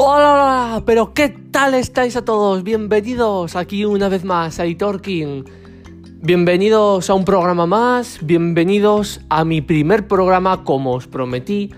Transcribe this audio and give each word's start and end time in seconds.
Hola, 0.00 0.32
hola, 0.32 0.82
pero 0.86 1.12
¿qué 1.12 1.28
tal 1.28 1.74
estáis 1.74 2.14
a 2.14 2.24
todos? 2.24 2.62
Bienvenidos 2.62 3.56
aquí 3.56 3.84
una 3.84 4.08
vez 4.08 4.22
más 4.22 4.60
a 4.60 4.66
Itorking. 4.66 5.44
Bienvenidos 6.22 7.10
a 7.10 7.14
un 7.14 7.24
programa 7.24 7.66
más, 7.66 8.20
bienvenidos 8.22 9.20
a 9.28 9.44
mi 9.44 9.60
primer 9.60 10.06
programa 10.06 10.62
como 10.62 10.92
os 10.92 11.08
prometí. 11.08 11.74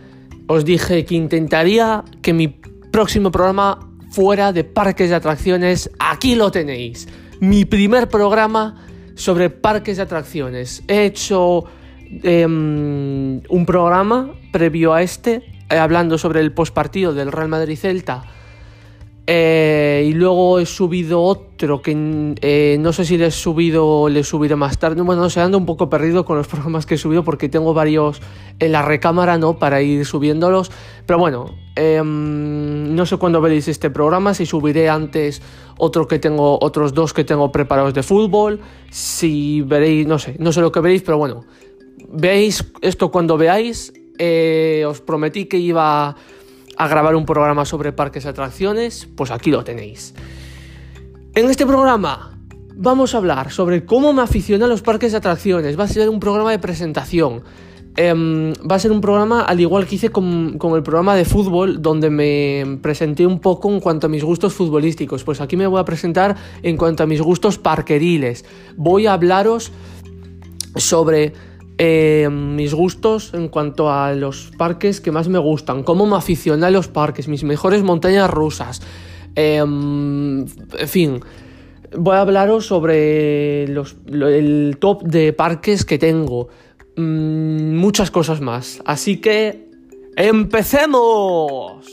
Os 0.48 0.67
dije 0.67 1.07
que 1.07 1.14
intentaría 1.14 2.04
que 2.21 2.35
mi 2.35 2.48
próximo 2.48 3.30
programa 3.30 3.89
fuera 4.11 4.52
de 4.52 4.64
parques 4.64 5.09
de 5.09 5.16
atracciones. 5.16 5.91
Aquí 5.98 6.34
lo 6.34 6.50
tenéis. 6.50 7.09
Mi 7.41 7.64
primer 7.64 8.11
programa 8.11 8.84
sobre 9.14 9.48
parques 9.48 9.96
de 9.96 10.02
atracciones. 10.02 10.82
He 10.89 11.07
hecho 11.07 11.64
em, 12.23 13.40
un 13.48 13.64
programa 13.64 14.34
previo 14.53 14.93
a 14.93 15.00
este 15.00 15.60
hablando 15.79 16.19
sobre 16.19 16.41
el 16.41 16.53
postpartido 16.53 17.15
del 17.15 17.33
Real 17.33 17.49
Madrid 17.49 17.77
Celta. 17.77 18.25
Eh, 19.33 20.07
y 20.09 20.13
luego 20.13 20.59
he 20.59 20.67
subido 20.67 21.23
otro 21.23 21.83
que 21.83 22.35
eh, 22.41 22.77
no 22.81 22.93
sé 22.93 23.05
si 23.05 23.17
le 23.17 23.27
he 23.27 23.31
subido 23.31 24.09
le 24.09 24.25
subiré 24.25 24.57
más 24.57 24.79
tarde. 24.79 25.03
Bueno, 25.03 25.23
no 25.23 25.31
sé, 25.31 25.41
ando 25.41 25.57
un 25.57 25.67
poco 25.67 25.89
perdido 25.89 26.25
con 26.25 26.37
los 26.37 26.46
programas 26.49 26.85
que 26.85 26.96
he 26.96 26.99
subido 26.99 27.23
porque 27.23 27.49
tengo 27.49 27.73
varios 27.73 28.21
en 28.59 28.73
la 28.73 28.83
recámara, 28.83 29.39
¿no? 29.39 29.57
Para 29.57 29.83
ir 29.83 30.05
subiéndolos. 30.05 30.73
Pero 31.07 31.21
bueno, 31.21 31.55
em, 31.77 32.93
no 32.95 33.07
sé 33.07 33.19
cuándo 33.19 33.41
veréis 33.41 33.69
este 33.69 33.89
programa, 33.89 34.34
si 34.34 34.47
subiré 34.47 34.89
antes 34.89 35.43
otro 35.79 36.09
que 36.09 36.19
tengo, 36.19 36.59
otros 36.61 36.93
dos 36.93 37.12
que 37.12 37.23
tengo 37.23 37.53
preparados 37.53 37.95
de 37.95 38.03
fútbol. 38.03 38.59
Si 38.91 39.62
veréis, 39.62 40.09
no 40.09 40.19
sé, 40.19 40.34
no 40.41 40.53
sé 40.53 40.61
lo 40.61 40.73
que 40.73 40.81
veréis, 40.81 41.03
pero 41.03 41.19
bueno, 41.19 41.45
veis 42.09 42.73
esto 42.81 43.12
cuando 43.12 43.39
veáis 43.39 43.93
eh, 44.23 44.85
os 44.87 45.01
prometí 45.01 45.47
que 45.47 45.57
iba 45.57 46.15
a 46.77 46.89
grabar 46.89 47.17
un 47.17 47.25
programa 47.25 47.65
sobre 47.65 47.93
parques 47.93 48.27
y 48.27 48.29
atracciones, 48.29 49.09
pues 49.17 49.31
aquí 49.31 49.51
lo 49.51 49.65
tenéis. 49.65 50.15
En 51.35 51.49
este 51.49 51.65
programa 51.65 52.37
vamos 52.77 53.15
a 53.15 53.19
hablar 53.19 53.51
sobre 53.51 53.87
cómo 53.87 54.12
me 54.12 54.21
aficionan 54.21 54.69
los 54.69 54.83
parques 54.83 55.12
de 55.12 55.19
atracciones. 55.19 55.79
Va 55.79 55.85
a 55.85 55.89
ser 55.89 56.09
un 56.11 56.21
programa 56.21 56.51
de 56.51 56.59
presentación. 56.59 57.43
Em, 57.97 58.53
va 58.71 58.77
a 58.77 58.79
ser 58.79 58.93
un 58.93 59.01
programa 59.01 59.43
al 59.43 59.59
igual 59.59 59.87
que 59.87 59.97
hice 59.97 60.11
con, 60.11 60.59
el 60.61 60.83
programa 60.83 61.15
de 61.15 61.25
fútbol, 61.25 61.81
donde 61.81 62.11
me 62.11 62.79
presenté 62.83 63.27
un 63.27 63.41
poco 63.41 63.73
en 63.73 63.81
cuanto 63.81 64.07
a 64.07 64.11
mis 64.11 64.23
gustos 64.23 64.53
futbolísticos. 64.53 65.25
Pues 65.25 65.41
aquí 65.41 65.57
me 65.57 65.67
voy 65.67 65.81
a 65.81 65.84
presentar 65.84 66.37
en 66.62 66.77
cuanto 66.77 67.05
a 67.05 67.07
mis 67.07 67.23
gustos 67.23 67.57
parqueriles. 67.57 68.45
Voy 68.77 69.07
a 69.07 69.15
hablaros 69.15 69.73
sobre 70.77 71.33
eh, 71.83 72.28
mis 72.28 72.75
gustos 72.75 73.33
en 73.33 73.48
cuanto 73.48 73.91
a 73.91 74.12
los 74.12 74.50
parques 74.59 75.00
que 75.00 75.11
más 75.11 75.31
me 75.31 75.39
gustan, 75.39 75.83
cómo 75.83 76.05
me 76.05 76.14
aficioné 76.14 76.67
a 76.67 76.70
los 76.70 76.89
parques, 76.89 77.27
mis 77.27 77.42
mejores 77.42 77.83
montañas 77.83 78.28
rusas, 78.28 78.83
em, 79.34 80.41
en 80.42 80.89
fin, 80.89 81.20
voy 81.97 82.17
a 82.17 82.20
hablaros 82.20 82.67
sobre 82.67 83.64
el 83.64 84.77
top 84.78 85.05
de 85.05 85.33
parques 85.33 85.87
que 85.87 85.97
tengo, 85.97 86.48
mm, 86.98 87.77
muchas 87.77 88.11
cosas 88.11 88.42
más, 88.42 88.83
así 88.84 89.22
que 89.22 89.70
empecemos. 90.17 91.87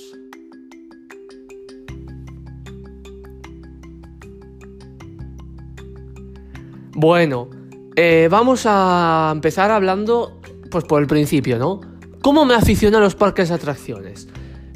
Bueno, 6.94 7.57
eh, 8.00 8.28
vamos 8.30 8.66
a 8.68 9.32
empezar 9.34 9.72
hablando 9.72 10.40
pues 10.70 10.84
por 10.84 11.02
el 11.02 11.08
principio, 11.08 11.58
¿no? 11.58 11.82
¿Cómo 12.22 12.46
me 12.46 12.54
aficiono 12.54 13.00
a 13.00 13.02
los 13.02 13.16
parques 13.16 13.50
de 13.50 13.56
atracciones? 13.56 14.28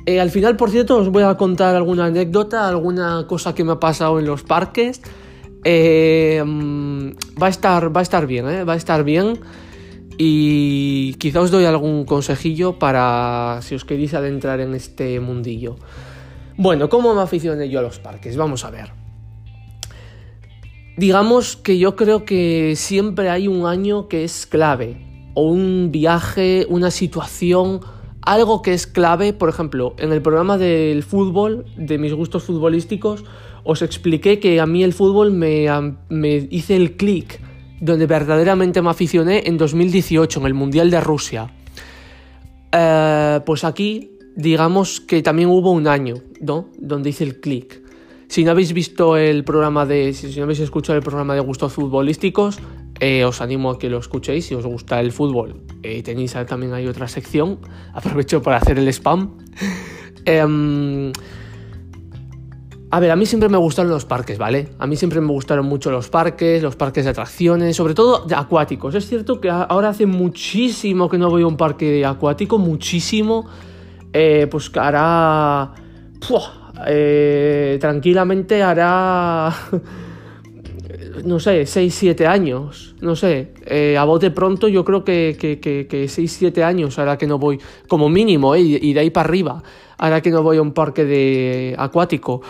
Eh, 0.08 0.20
al 0.20 0.32
final, 0.32 0.58
por 0.58 0.72
cierto, 0.72 0.98
os 0.98 1.09
voy 1.09 1.22
a 1.22 1.38
contar 1.38 1.76
alguna 1.76 2.06
anécdota, 2.06 2.68
alguna 2.68 3.28
cosa 3.28 3.54
que 3.54 3.64
me 3.64 3.74
ha 3.74 3.80
pasado 3.80 4.18
en 4.18 4.26
los 4.26 4.42
parques. 4.42 5.02
Eh, 5.64 6.42
mm, 6.44 7.10
va, 7.40 7.46
a 7.46 7.50
estar, 7.50 7.96
va 7.96 8.00
a 8.00 8.04
estar 8.04 8.26
bien, 8.26 8.50
¿eh? 8.50 8.64
Va 8.64 8.74
a 8.74 8.78
estar 8.78 9.04
bien. 9.04 9.40
Y 10.18 11.14
quizá 11.20 11.42
os 11.42 11.52
doy 11.52 11.66
algún 11.66 12.06
consejillo 12.06 12.80
para 12.80 13.60
si 13.62 13.76
os 13.76 13.86
queréis 13.86 14.16
adentrar 14.16 14.62
en 14.62 14.74
este 14.74 15.20
mundillo. 15.20 15.76
Bueno, 16.58 16.90
¿cómo 16.90 17.14
me 17.14 17.22
aficioné 17.22 17.70
yo 17.70 17.78
a 17.78 17.84
los 17.84 18.00
parques? 18.00 18.36
Vamos 18.36 18.66
a 18.66 18.72
ver 18.72 19.00
digamos 21.01 21.56
que 21.56 21.79
yo 21.79 21.95
creo 21.95 22.25
que 22.25 22.75
siempre 22.75 23.31
hay 23.31 23.47
un 23.47 23.66
año 23.66 24.07
que 24.07 24.23
es 24.23 24.45
clave, 24.45 24.97
o 25.34 25.50
un 25.50 25.89
viaje, 25.91 26.67
una 26.69 26.91
situación, 26.91 27.81
algo 28.22 28.62
que 28.62 28.75
es 28.75 28.85
clave. 28.85 29.34
Por 29.34 29.50
ejemplo, 29.50 29.95
en 29.97 30.12
el 30.12 30.22
programa 30.22 30.59
del 30.59 31.01
fútbol, 31.01 31.66
de 31.75 31.97
mis 31.97 32.13
gustos 32.13 32.44
futbolísticos, 32.44 33.23
os 33.63 33.81
expliqué 33.81 34.39
que 34.39 34.59
a 34.59 34.67
mí 34.67 34.84
el 34.84 34.94
fútbol 34.94 35.31
me, 35.31 35.66
hice 36.51 36.75
el 36.75 36.95
clic 36.97 37.41
donde 37.79 38.06
verdaderamente 38.06 38.79
me 38.83 38.91
aficioné 38.91 39.41
en 39.47 39.57
2018, 39.57 40.39
en 40.39 40.45
el 40.45 40.53
Mundial 40.53 40.91
de 40.91 41.01
Rusia. 41.01 41.51
Eh, 42.72 43.39
pues 43.44 43.63
aquí, 43.63 44.12
digamos 44.35 45.01
que 45.01 45.23
también 45.23 45.50
hubo 45.50 45.72
un 45.72 45.88
año, 45.88 46.18
¿no? 46.39 46.69
Donde 46.78 47.09
hice 47.09 47.23
el 47.23 47.41
clic. 47.41 47.81
Si 48.31 48.46
no 48.46 48.52
habéis 48.52 48.72
visto 48.72 49.18
el 49.18 49.44
programa 49.44 49.86
de. 49.86 50.14
Si 50.14 50.38
no 50.38 50.44
habéis 50.44 50.62
escuchado 50.62 50.96
el 50.96 51.03
programa 51.03 51.34
de 51.34 51.42
gustos 51.42 51.74
futbolísticos, 51.74 52.59
eh, 53.02 53.25
os 53.25 53.42
animo 53.42 53.72
a 53.72 53.78
que 53.78 53.90
lo 53.90 53.97
escuchéis. 53.97 54.46
Si 54.46 54.56
os 54.56 54.66
gusta 54.66 55.02
el 55.02 55.12
fútbol, 55.12 55.66
eh, 55.84 56.02
tenéis 56.02 56.31
también 56.47 56.74
hay 56.74 56.88
otra 56.88 57.09
sección. 57.09 57.59
Aprovecho 57.94 58.42
para 58.42 58.56
hacer 58.56 58.80
el 58.80 58.88
spam. 58.88 59.38
Em, 60.24 61.12
a 62.90 63.00
ver, 63.02 63.12
a 63.12 63.18
mí 63.18 63.25
siempre 63.25 63.50
me 63.50 63.58
gustaron 63.58 63.92
los 63.92 64.06
parques, 64.06 64.38
¿vale? 64.38 64.69
A 64.80 64.88
mí 64.88 64.96
siempre 64.96 65.19
me 65.19 65.34
gustaron 65.34 65.66
mucho 65.66 65.92
los 65.92 66.08
parques, 66.08 66.63
los 66.63 66.78
parques 66.78 67.03
de 67.03 67.09
atracciones, 67.09 67.75
sobre 67.75 67.96
todo 67.96 68.25
acuáticos. 68.34 68.96
Es 68.96 69.09
cierto 69.09 69.42
que 69.42 69.50
ahora 69.50 69.90
hace 69.90 70.06
muchísimo 70.06 71.09
que 71.09 71.18
no 71.18 71.30
voy 71.30 71.42
a 71.42 71.48
un 71.48 71.58
parque 71.58 72.06
acuático, 72.06 72.58
muchísimo. 72.58 73.46
Eh, 74.13 74.48
pues 74.50 74.69
que 74.69 74.80
hará. 74.80 75.74
Eh, 76.88 77.78
tranquilamente 77.80 78.64
hará, 78.64 79.53
no 81.25 81.40
sé, 81.40 81.64
6-7 81.64 82.25
años, 82.25 82.96
no 83.02 83.16
sé, 83.16 83.53
eh, 83.66 83.97
a 83.97 84.03
bote 84.03 84.31
pronto 84.31 84.68
yo 84.68 84.84
creo 84.84 85.03
que, 85.03 85.36
que, 85.40 85.59
que, 85.59 86.06
6-7 86.06 86.64
años 86.64 86.97
hará 87.00 87.18
que 87.18 87.28
no 87.28 87.38
voy, 87.38 87.59
como 87.88 88.09
mínimo, 88.09 88.56
eh, 88.56 88.62
y 88.62 88.94
de 88.94 89.00
ahí 89.00 89.09
para 89.09 89.28
arriba, 89.28 89.64
hará 89.97 90.22
que 90.22 90.31
no 90.31 90.44
voy 90.44 90.58
a 90.58 90.62
un 90.62 90.74
parque 90.74 91.06
de 91.06 91.75
acuático. 91.78 92.42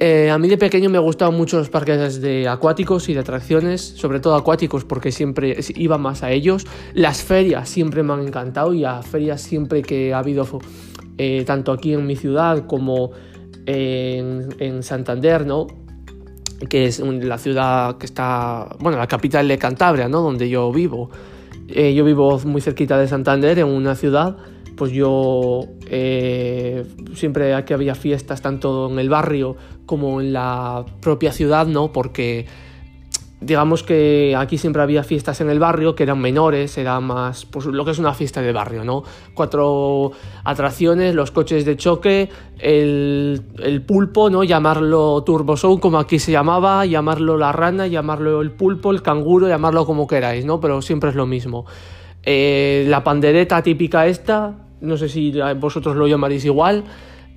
a 0.00 0.38
mí 0.38 0.48
de 0.48 0.58
pequeño 0.58 0.90
me 0.90 0.98
gustaban 0.98 1.36
mucho 1.36 1.58
los 1.58 1.68
parques 1.70 2.20
de 2.20 2.48
acuáticos 2.48 3.08
y 3.08 3.14
de 3.14 3.20
atracciones, 3.20 3.80
sobre 3.80 4.20
todo 4.20 4.34
acuáticos 4.34 4.84
porque 4.84 5.12
siempre 5.12 5.56
iba 5.76 5.96
más 5.96 6.22
a 6.22 6.30
ellos. 6.32 6.66
Las 6.92 7.22
ferias 7.22 7.68
siempre 7.68 8.02
me 8.02 8.12
han 8.12 8.26
encantado 8.26 8.74
y 8.74 8.84
a 8.84 9.02
ferias 9.02 9.40
siempre 9.40 9.82
que 9.82 10.12
ha 10.12 10.18
habido, 10.18 10.46
tanto 11.46 11.70
aquí 11.72 11.92
en 11.92 12.04
mi 12.04 12.16
ciudad 12.16 12.66
como 12.66 13.12
en, 13.66 14.82
Santander, 14.82 15.46
¿no? 15.46 15.66
que 16.68 16.86
es 16.86 17.00
la 17.00 17.38
ciudad 17.38 17.98
que 17.98 18.06
está, 18.06 18.76
bueno, 18.78 18.98
la 18.98 19.08
capital 19.08 19.48
de 19.48 19.58
Cantabria, 19.58 20.08
¿no? 20.08 20.20
Donde 20.20 20.48
yo 20.48 20.70
vivo. 20.70 21.10
Eh, 21.68 21.92
yo 21.94 22.04
vivo 22.04 22.38
muy 22.44 22.60
cerquita 22.60 22.98
de 22.98 23.08
Santander, 23.08 23.58
en 23.58 23.66
una 23.66 23.96
ciudad, 23.96 24.36
pues 24.76 24.92
yo 24.92 25.64
eh, 25.88 26.84
siempre 27.14 27.54
aquí 27.54 27.72
había 27.72 27.94
fiestas 27.94 28.42
tanto 28.42 28.90
en 28.90 28.98
el 28.98 29.08
barrio 29.08 29.56
como 29.86 30.20
en 30.20 30.32
la 30.32 30.84
propia 31.00 31.32
ciudad, 31.32 31.66
¿no? 31.66 31.92
Porque 31.92 32.46
digamos 33.42 33.82
que 33.82 34.34
aquí 34.36 34.56
siempre 34.56 34.82
había 34.82 35.02
fiestas 35.02 35.40
en 35.40 35.50
el 35.50 35.58
barrio 35.58 35.94
que 35.94 36.04
eran 36.04 36.20
menores, 36.20 36.78
era 36.78 37.00
más 37.00 37.44
pues 37.44 37.66
lo 37.66 37.84
que 37.84 37.90
es 37.90 37.98
una 37.98 38.14
fiesta 38.14 38.40
de 38.40 38.52
barrio, 38.52 38.84
¿no? 38.84 39.02
Cuatro 39.34 40.12
atracciones, 40.44 41.14
los 41.14 41.30
coches 41.30 41.64
de 41.64 41.76
choque, 41.76 42.28
el, 42.58 43.42
el 43.58 43.82
pulpo, 43.82 44.30
¿no? 44.30 44.44
Llamarlo 44.44 45.22
Turbo 45.24 45.56
Show 45.56 45.80
como 45.80 45.98
aquí 45.98 46.18
se 46.18 46.32
llamaba, 46.32 46.86
llamarlo 46.86 47.36
la 47.36 47.52
rana, 47.52 47.86
llamarlo 47.86 48.40
el 48.40 48.52
pulpo, 48.52 48.92
el 48.92 49.02
canguro, 49.02 49.48
llamarlo 49.48 49.84
como 49.84 50.06
queráis, 50.06 50.44
¿no? 50.44 50.60
Pero 50.60 50.80
siempre 50.80 51.10
es 51.10 51.16
lo 51.16 51.26
mismo. 51.26 51.66
Eh, 52.22 52.84
la 52.88 53.02
pandereta 53.02 53.62
típica 53.62 54.06
esta, 54.06 54.54
no 54.80 54.96
sé 54.96 55.08
si 55.08 55.34
vosotros 55.58 55.96
lo 55.96 56.06
llamaréis 56.06 56.44
igual, 56.44 56.84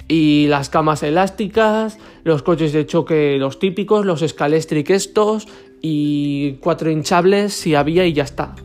y 0.07 0.47
las 0.47 0.69
camas 0.69 1.01
elásticas, 1.03 1.97
los 2.23 2.43
coches 2.43 2.73
de 2.73 2.85
choque 2.85 3.37
los 3.39 3.57
típicos, 3.59 4.05
los 4.05 4.21
escalestric 4.21 4.91
estos 4.91 5.47
y 5.87 6.53
cuatro 6.61 6.89
hinchables 6.89 7.53
si 7.53 7.75
había 7.75 8.07
y 8.07 8.13
ya 8.13 8.23
está. 8.23 8.55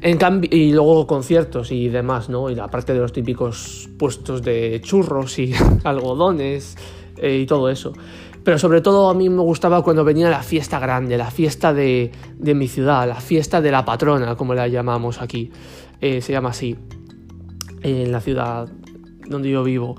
En 0.00 0.18
cambio, 0.18 0.50
y 0.52 0.72
luego 0.72 1.06
conciertos 1.06 1.70
y 1.70 1.88
demás, 1.88 2.28
¿no? 2.28 2.50
Y 2.50 2.58
aparte 2.58 2.92
de 2.92 2.98
los 2.98 3.12
típicos 3.12 3.88
puestos 3.96 4.42
de 4.42 4.80
churros 4.82 5.38
y 5.38 5.54
algodones 5.84 6.76
eh, 7.16 7.38
y 7.42 7.46
todo 7.46 7.70
eso. 7.70 7.92
Pero 8.42 8.58
sobre 8.58 8.80
todo 8.80 9.08
a 9.08 9.14
mí 9.14 9.28
me 9.30 9.40
gustaba 9.40 9.82
cuando 9.84 10.02
venía 10.02 10.28
la 10.28 10.42
fiesta 10.42 10.80
grande, 10.80 11.16
la 11.16 11.30
fiesta 11.30 11.72
de, 11.72 12.10
de 12.36 12.54
mi 12.56 12.66
ciudad, 12.66 13.06
la 13.06 13.20
fiesta 13.20 13.60
de 13.60 13.70
la 13.70 13.84
patrona, 13.84 14.34
como 14.34 14.52
la 14.52 14.66
llamamos 14.66 15.22
aquí. 15.22 15.52
Eh, 16.00 16.20
se 16.20 16.32
llama 16.32 16.48
así, 16.48 16.76
en 17.82 18.10
la 18.10 18.20
ciudad 18.20 18.68
donde 19.28 19.48
yo 19.50 19.62
vivo. 19.62 19.94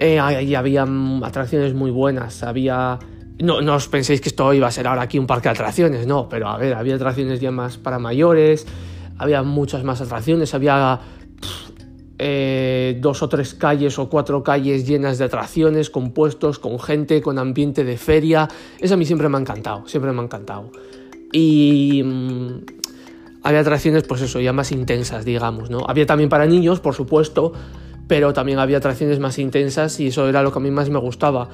Eh, 0.00 0.18
ahí 0.18 0.56
había 0.56 0.84
atracciones 1.22 1.74
muy 1.74 1.92
buenas, 1.92 2.42
había... 2.42 2.98
No, 3.40 3.60
no 3.60 3.74
os 3.74 3.88
penséis 3.88 4.20
que 4.20 4.28
esto 4.28 4.52
iba 4.54 4.68
a 4.68 4.70
ser 4.70 4.86
ahora 4.86 5.02
aquí 5.02 5.18
un 5.18 5.26
parque 5.26 5.48
de 5.48 5.54
atracciones, 5.54 6.06
no, 6.06 6.28
pero 6.28 6.48
a 6.48 6.56
ver, 6.56 6.74
había 6.74 6.94
atracciones 6.94 7.40
ya 7.40 7.50
más 7.50 7.78
para 7.78 7.98
mayores, 7.98 8.66
había 9.18 9.42
muchas 9.42 9.82
más 9.82 10.00
atracciones, 10.00 10.54
había 10.54 11.00
eh, 12.18 12.96
dos 13.00 13.22
o 13.22 13.28
tres 13.28 13.54
calles 13.54 13.98
o 13.98 14.08
cuatro 14.08 14.44
calles 14.44 14.86
llenas 14.86 15.18
de 15.18 15.24
atracciones, 15.24 15.90
con 15.90 16.12
puestos, 16.12 16.60
con 16.60 16.78
gente, 16.78 17.20
con 17.20 17.38
ambiente 17.38 17.82
de 17.82 17.96
feria. 17.96 18.48
Eso 18.78 18.94
a 18.94 18.96
mí 18.96 19.04
siempre 19.04 19.28
me 19.28 19.36
ha 19.36 19.40
encantado, 19.40 19.86
siempre 19.88 20.12
me 20.12 20.20
ha 20.20 20.24
encantado. 20.24 20.70
Y 21.32 22.02
mm, 22.04 22.58
había 23.42 23.60
atracciones, 23.60 24.04
pues 24.04 24.20
eso, 24.20 24.40
ya 24.40 24.52
más 24.52 24.70
intensas, 24.70 25.24
digamos, 25.24 25.70
¿no? 25.70 25.84
Había 25.88 26.06
también 26.06 26.30
para 26.30 26.46
niños, 26.46 26.78
por 26.78 26.94
supuesto, 26.94 27.52
pero 28.06 28.32
también 28.32 28.60
había 28.60 28.78
atracciones 28.78 29.18
más 29.18 29.38
intensas 29.40 29.98
y 29.98 30.08
eso 30.08 30.28
era 30.28 30.42
lo 30.42 30.52
que 30.52 30.60
a 30.60 30.62
mí 30.62 30.70
más 30.70 30.90
me 30.90 31.00
gustaba. 31.00 31.48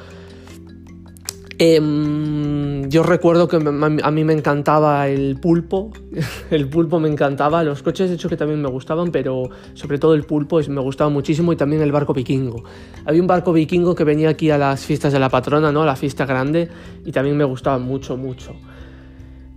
Em, 1.62 2.88
yo 2.88 3.02
recuerdo 3.02 3.46
que 3.46 3.56
a 3.56 4.10
mí 4.10 4.24
me 4.24 4.32
encantaba 4.32 5.06
el 5.08 5.38
pulpo, 5.38 5.90
el 6.50 6.70
pulpo 6.70 6.98
me 6.98 7.10
encantaba, 7.10 7.62
los 7.62 7.82
coches 7.82 8.08
de 8.08 8.14
hecho 8.14 8.30
que 8.30 8.38
también 8.38 8.62
me 8.62 8.68
gustaban, 8.70 9.12
pero 9.12 9.50
sobre 9.74 9.98
todo 9.98 10.14
el 10.14 10.24
pulpo 10.24 10.58
me 10.70 10.80
gustaba 10.80 11.10
muchísimo 11.10 11.52
y 11.52 11.56
también 11.56 11.82
el 11.82 11.92
barco 11.92 12.14
vikingo. 12.14 12.64
Había 13.04 13.20
un 13.20 13.26
barco 13.26 13.52
vikingo 13.52 13.94
que 13.94 14.04
venía 14.04 14.30
aquí 14.30 14.48
a 14.48 14.56
las 14.56 14.86
fiestas 14.86 15.12
de 15.12 15.18
la 15.18 15.28
patrona, 15.28 15.70
¿no? 15.70 15.82
A 15.82 15.84
la 15.84 15.96
fiesta 15.96 16.24
grande 16.24 16.70
y 17.04 17.12
también 17.12 17.36
me 17.36 17.44
gustaba 17.44 17.78
mucho, 17.78 18.16
mucho. 18.16 18.54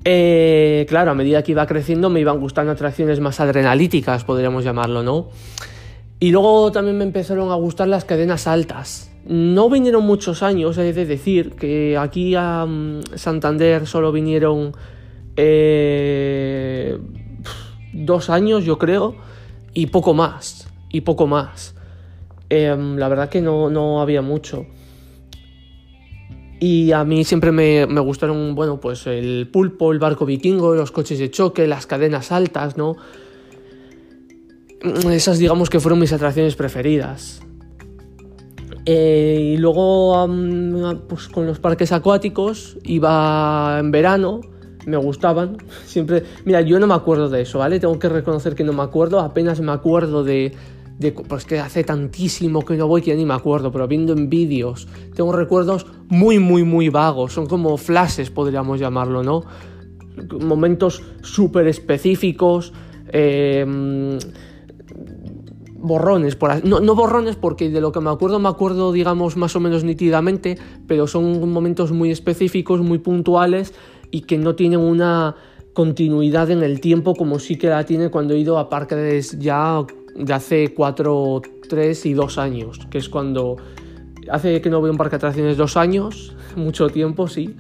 Eh, 0.04 0.86
claro, 0.90 1.12
a 1.12 1.16
medida 1.16 1.42
que 1.42 1.54
iba 1.54 1.66
creciendo 1.66 2.10
me 2.10 2.20
iban 2.20 2.38
gustando 2.38 2.74
atracciones 2.74 3.22
más 3.22 3.40
adrenalíticas, 3.40 4.26
podríamos 4.26 4.66
llamarlo, 4.66 5.04
¿no? 5.04 5.30
Y 6.20 6.32
luego 6.32 6.70
también 6.74 6.98
me 6.98 7.06
empezaron 7.06 7.50
a 7.50 7.56
gustar 7.56 7.88
las 7.88 8.04
cadenas 8.04 8.46
altas. 8.46 9.13
No 9.26 9.70
vinieron 9.70 10.06
muchos 10.06 10.44
años, 10.44 10.78
he 10.78 10.92
de 10.92 11.06
decir 11.06 11.52
que 11.52 11.98
aquí 11.98 12.36
a 12.36 12.66
mm, 12.66 13.16
Santander 13.16 13.88
solo 13.88 14.12
vinieron 14.12 14.74
eh, 15.38 16.98
dos 17.94 18.30
años, 18.30 18.66
yo 18.66 18.78
creo, 18.78 19.16
y 19.74 19.88
poco 19.88 20.14
más, 20.14 20.68
y 20.90 21.02
poco 21.02 21.26
más. 21.26 21.74
Em, 22.50 22.98
la 22.98 23.08
verdad 23.08 23.30
que 23.30 23.42
no, 23.42 23.70
no, 23.70 24.02
había 24.02 24.22
mucho. 24.22 24.66
Y 26.60 26.92
a 26.92 27.06
mí 27.06 27.24
siempre 27.24 27.52
me, 27.52 27.88
me, 27.88 28.02
gustaron, 28.02 28.56
bueno, 28.56 28.80
pues 28.80 29.08
el 29.08 29.50
pulpo, 29.52 29.92
el 29.94 30.00
barco 30.00 30.26
vikingo, 30.26 30.76
los 30.76 30.92
coches 30.92 31.20
de 31.20 31.32
choque, 31.32 31.66
las 31.66 31.88
cadenas 31.88 32.32
altas, 32.32 32.78
¿no? 32.78 32.96
Esas 35.10 35.40
digamos 35.40 35.70
que 35.70 35.80
fueron 35.80 36.00
mis 36.00 36.12
atracciones 36.12 36.56
preferidas. 36.56 37.42
Eh, 38.86 39.54
y 39.56 39.58
luego 39.58 40.28
pues 41.08 41.30
con 41.30 41.46
los 41.46 41.60
parques 41.60 41.92
acuáticos 41.92 42.78
iba 42.84 43.78
en 43.80 43.92
verano, 43.92 44.42
me 44.86 44.98
gustaban. 44.98 45.58
Siempre, 45.86 46.24
mira, 46.46 46.62
yo 46.62 46.80
no 46.80 46.88
me 46.88 46.94
acuerdo 46.94 47.30
de 47.30 47.42
eso, 47.42 47.60
¿vale? 47.60 47.80
Tengo 47.80 47.98
que 48.00 48.10
reconocer 48.10 48.56
que 48.56 48.64
no 48.64 48.74
me 48.74 48.84
acuerdo, 48.84 49.20
apenas 49.20 49.62
me 49.62 49.72
acuerdo 49.72 50.24
de, 50.24 50.54
de 51.00 51.12
pues 51.14 51.46
que 51.46 51.60
hace 51.60 51.84
tantísimo 51.84 52.66
que 52.66 52.76
no 52.76 52.88
voy 52.88 53.02
que 53.02 53.16
ni 53.16 53.26
me 53.26 53.34
acuerdo, 53.34 53.72
pero 53.72 53.88
viendo 53.88 54.14
en 54.14 54.30
vídeos 54.30 54.88
tengo 55.16 55.32
recuerdos 55.32 55.86
muy, 56.10 56.40
muy, 56.40 56.64
muy 56.64 56.90
vagos, 56.90 57.34
son 57.34 57.46
como 57.46 57.78
flashes, 57.78 58.30
podríamos 58.30 58.80
llamarlo, 58.80 59.24
¿no? 59.24 59.44
Momentos 60.40 61.02
súper 61.22 61.68
específicos. 61.68 62.74
Eh, 63.08 63.66
borrones, 65.84 66.36
por, 66.36 66.66
no, 66.66 66.80
no, 66.80 66.96
borrones 66.96 67.36
porque 67.36 67.70
de 67.70 67.82
lo 67.82 67.92
que 67.92 68.00
me 68.00 68.10
acuerdo 68.10 68.40
me 68.40 68.50
acuerdo 68.50 68.92
digamos 68.92 69.38
más 69.38 69.56
o 69.56 69.60
menos 69.60 69.84
nítidamente, 69.84 70.58
pero 70.88 71.06
son 71.06 71.52
momentos 71.52 71.92
muy 71.92 72.10
específicos, 72.10 72.82
muy 72.82 72.98
puntuales 72.98 73.74
y 74.10 74.22
que 74.22 74.38
no 74.38 74.56
tienen 74.56 74.80
una 74.80 75.36
continuidad 75.74 76.50
en 76.50 76.64
el 76.64 76.80
tiempo 76.80 77.14
como 77.16 77.38
sí 77.38 77.58
que 77.58 77.68
la 77.68 77.86
tiene 77.86 78.10
cuando 78.10 78.34
he 78.34 78.40
ido 78.40 78.58
a 78.58 78.70
parques 78.70 79.38
ya 79.40 79.86
de 80.16 80.34
hace 80.34 80.74
4, 80.74 81.42
3 81.68 82.06
y 82.06 82.14
2 82.14 82.38
años, 82.38 82.80
que 82.90 83.00
es 83.00 83.10
cuando 83.10 83.58
hace 84.32 84.62
que 84.62 84.70
no 84.70 84.80
voy 84.80 84.90
a 84.90 84.92
un 84.92 84.98
parque 84.98 85.18
atracciones 85.18 85.58
dos 85.58 85.76
años, 85.78 86.36
mucho 86.56 86.88
tiempo 86.88 87.28
sí, 87.28 87.56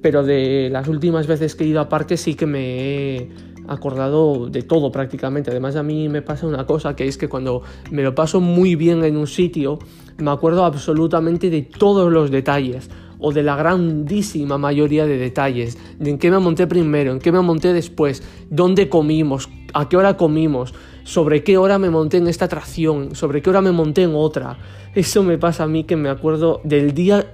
pero 0.00 0.22
de 0.22 0.68
las 0.70 0.88
últimas 0.88 1.26
veces 1.26 1.54
que 1.54 1.64
he 1.64 1.66
ido 1.66 1.80
a 1.80 1.88
parques 1.88 2.20
sí 2.20 2.34
que 2.34 2.46
me 2.46 2.60
he 2.80 3.28
acordado 3.68 4.48
de 4.48 4.62
todo 4.62 4.90
prácticamente. 4.90 5.50
Además 5.50 5.76
a 5.76 5.82
mí 5.82 6.08
me 6.08 6.22
pasa 6.22 6.46
una 6.46 6.66
cosa 6.66 6.96
que 6.96 7.06
es 7.06 7.16
que 7.16 7.28
cuando 7.28 7.62
me 7.90 8.02
lo 8.02 8.14
paso 8.14 8.40
muy 8.40 8.74
bien 8.76 9.04
en 9.04 9.16
un 9.16 9.26
sitio, 9.26 9.78
me 10.18 10.30
acuerdo 10.30 10.64
absolutamente 10.64 11.50
de 11.50 11.62
todos 11.62 12.12
los 12.12 12.30
detalles 12.30 12.90
o 13.18 13.32
de 13.32 13.42
la 13.42 13.56
grandísima 13.56 14.58
mayoría 14.58 15.06
de 15.06 15.16
detalles, 15.16 15.78
de 15.98 16.10
en 16.10 16.18
qué 16.18 16.30
me 16.30 16.38
monté 16.38 16.66
primero, 16.66 17.12
en 17.12 17.20
qué 17.20 17.32
me 17.32 17.40
monté 17.40 17.72
después, 17.72 18.22
dónde 18.50 18.88
comimos, 18.88 19.48
a 19.72 19.88
qué 19.88 19.96
hora 19.96 20.16
comimos, 20.16 20.74
sobre 21.04 21.42
qué 21.42 21.56
hora 21.56 21.78
me 21.78 21.90
monté 21.90 22.18
en 22.18 22.28
esta 22.28 22.46
atracción, 22.46 23.14
sobre 23.14 23.40
qué 23.40 23.50
hora 23.50 23.60
me 23.60 23.72
monté 23.72 24.02
en 24.02 24.14
otra. 24.14 24.58
Eso 24.94 25.22
me 25.22 25.38
pasa 25.38 25.64
a 25.64 25.66
mí 25.66 25.84
que 25.84 25.96
me 25.96 26.08
acuerdo 26.08 26.60
del 26.64 26.92
día 26.92 27.30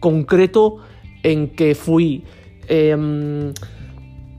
concreto 0.00 0.78
en 1.22 1.50
que 1.50 1.74
fui. 1.74 2.24
Em, 2.68 3.52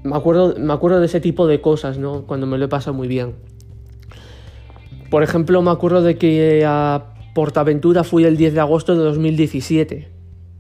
me 0.03 0.15
acuerdo, 0.15 0.55
me 0.57 0.73
acuerdo 0.73 1.00
de 1.00 1.05
ese 1.05 1.21
tipo 1.21 1.47
de 1.47 1.61
cosas, 1.61 1.97
¿no? 1.97 2.23
Cuando 2.23 2.45
me 2.45 2.57
lo 2.57 2.65
he 2.65 2.67
pasado 2.67 2.94
muy 2.94 3.07
bien. 3.07 3.35
Por 5.09 5.23
ejemplo, 5.23 5.61
me 5.61 5.71
acuerdo 5.71 6.01
de 6.01 6.17
que 6.17 6.63
a 6.65 7.13
Portaventura 7.33 8.03
fui 8.03 8.25
el 8.25 8.38
10 8.38 8.53
de 8.53 8.59
agosto 8.59 8.95
de 8.95 9.03
2017. 9.03 10.09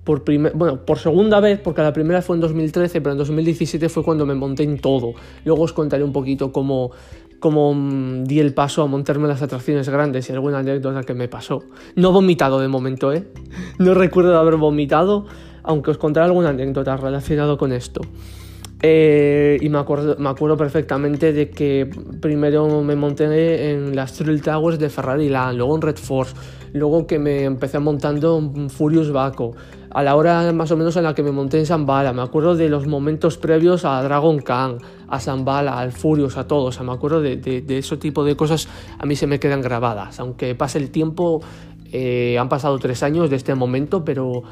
Por 0.03 0.23
bueno, 0.53 0.85
por 0.85 0.99
segunda 0.99 1.39
vez, 1.39 1.59
porque 1.59 1.81
la 1.81 1.93
primera 1.93 2.21
fue 2.21 2.35
en 2.35 2.41
2013, 2.41 2.99
pero 3.01 3.13
en 3.13 3.17
2017 3.17 3.87
fue 3.89 4.03
cuando 4.03 4.25
me 4.25 4.35
monté 4.35 4.63
en 4.63 4.79
todo. 4.79 5.13
Luego 5.45 5.63
os 5.63 5.73
contaré 5.73 6.03
un 6.03 6.11
poquito 6.11 6.51
cómo, 6.51 6.91
cómo 7.39 7.73
mm, 7.73 8.25
di 8.25 8.39
el 8.39 8.53
paso 8.53 8.83
a 8.83 8.87
montarme 8.87 9.27
las 9.27 9.41
atracciones 9.41 9.87
grandes 9.87 10.29
y 10.29 10.33
alguna 10.33 10.59
anécdota 10.59 11.03
que 11.03 11.13
me 11.13 11.27
pasó. 11.27 11.63
No 11.95 12.09
he 12.09 12.11
vomitado 12.11 12.59
de 12.59 12.67
momento, 12.67 13.13
¿eh? 13.13 13.27
No 13.79 13.93
recuerdo 13.93 14.37
haber 14.37 14.57
vomitado, 14.57 15.25
aunque 15.63 15.91
os 15.91 15.97
contaré 15.97 16.25
alguna 16.25 16.49
anécdota 16.49 16.97
relacionada 16.97 17.55
con 17.57 17.71
esto. 17.71 18.01
Eh, 18.85 19.59
y 19.61 19.69
me 19.69 19.77
acuerdo, 19.77 20.17
me 20.19 20.27
acuerdo 20.27 20.57
perfectamente 20.57 21.31
de 21.31 21.49
que 21.49 21.89
primero 22.19 22.81
me 22.81 22.97
monté 22.97 23.71
en 23.71 23.95
las 23.95 24.11
Thrill 24.11 24.41
Towers 24.41 24.77
de 24.77 24.89
Ferrari 24.89 25.29
Land, 25.29 25.57
luego 25.57 25.75
en 25.75 25.81
Red 25.81 25.95
Force, 25.95 26.35
luego 26.73 27.07
que 27.07 27.17
me 27.17 27.45
empecé 27.45 27.79
montando 27.79 28.37
en 28.37 28.69
Furious 28.69 29.09
Baco, 29.13 29.55
a 29.89 30.03
la 30.03 30.17
hora 30.17 30.51
más 30.51 30.69
o 30.71 30.75
menos 30.75 30.97
en 30.97 31.03
la 31.03 31.15
que 31.15 31.23
me 31.23 31.31
monté 31.31 31.59
en 31.59 31.65
Zambala, 31.65 32.11
me 32.11 32.23
acuerdo 32.23 32.57
de 32.57 32.67
los 32.67 32.85
momentos 32.85 33.37
previos 33.37 33.85
a 33.85 34.03
Dragon 34.03 34.39
Khan, 34.39 34.79
a 35.07 35.21
Zambala, 35.21 35.79
al 35.79 35.93
Furious, 35.93 36.35
a 36.35 36.45
todos, 36.45 36.81
me 36.81 36.91
acuerdo 36.91 37.21
de, 37.21 37.37
de, 37.37 37.77
ese 37.77 37.95
tipo 37.95 38.25
de 38.25 38.35
cosas, 38.35 38.67
a 38.99 39.05
mí 39.05 39.15
se 39.15 39.27
me 39.27 39.39
quedan 39.39 39.61
grabadas, 39.61 40.19
aunque 40.19 40.55
pase 40.55 40.79
el 40.79 40.91
tiempo, 40.91 41.41
eh, 41.93 42.37
han 42.37 42.49
pasado 42.49 42.77
tres 42.79 43.01
años 43.01 43.29
de 43.29 43.37
este 43.37 43.55
momento, 43.55 44.03
pero 44.03 44.43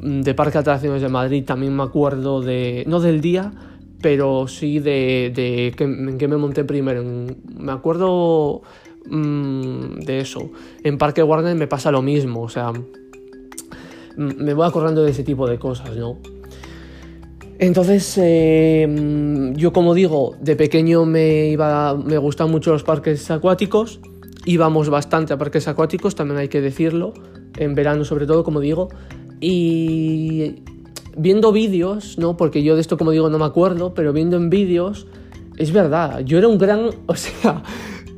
de 0.00 0.34
Parque 0.34 0.54
de 0.54 0.58
Atracciones 0.60 1.02
de 1.02 1.08
Madrid 1.08 1.44
también 1.44 1.76
me 1.76 1.82
acuerdo 1.82 2.40
de, 2.40 2.84
no 2.86 3.00
del 3.00 3.20
día, 3.20 3.52
pero 4.00 4.48
sí 4.48 4.78
de, 4.78 5.30
de 5.34 5.74
que, 5.76 5.84
en 5.84 6.16
qué 6.18 6.26
me 6.26 6.36
monté 6.36 6.64
primero. 6.64 7.04
me 7.04 7.72
acuerdo 7.72 8.62
mm, 9.06 10.00
de 10.00 10.20
eso. 10.20 10.50
En 10.82 10.98
Parque 10.98 11.22
Warner 11.22 11.54
me 11.54 11.66
pasa 11.66 11.90
lo 11.90 12.02
mismo, 12.02 12.42
o 12.42 12.48
sea, 12.48 12.72
me 14.16 14.54
voy 14.54 14.66
acordando 14.66 15.02
de 15.02 15.10
ese 15.10 15.22
tipo 15.22 15.46
de 15.46 15.58
cosas, 15.58 15.96
¿no? 15.96 16.18
Entonces, 17.58 18.16
eh, 18.16 19.52
yo 19.54 19.72
como 19.74 19.92
digo, 19.92 20.34
de 20.40 20.56
pequeño 20.56 21.04
me, 21.04 21.48
iba, 21.48 21.94
me 21.94 22.16
gustan 22.16 22.50
mucho 22.50 22.72
los 22.72 22.84
parques 22.84 23.30
acuáticos, 23.30 24.00
íbamos 24.46 24.88
bastante 24.88 25.34
a 25.34 25.38
parques 25.38 25.68
acuáticos, 25.68 26.14
también 26.14 26.38
hay 26.38 26.48
que 26.48 26.62
decirlo, 26.62 27.12
en 27.58 27.74
verano 27.74 28.06
sobre 28.06 28.26
todo, 28.26 28.44
como 28.44 28.60
digo, 28.60 28.88
y 29.40 30.62
viendo 31.16 31.52
vídeos, 31.52 32.18
¿no? 32.18 32.36
Porque 32.36 32.62
yo 32.62 32.74
de 32.74 32.80
esto, 32.80 32.96
como 32.96 33.10
digo, 33.10 33.30
no 33.30 33.38
me 33.38 33.44
acuerdo, 33.44 33.94
pero 33.94 34.12
viendo 34.12 34.36
en 34.36 34.50
vídeos, 34.50 35.06
es 35.56 35.72
verdad, 35.72 36.20
yo 36.20 36.38
era 36.38 36.48
un 36.48 36.58
gran, 36.58 36.90
o 37.06 37.14
sea, 37.14 37.62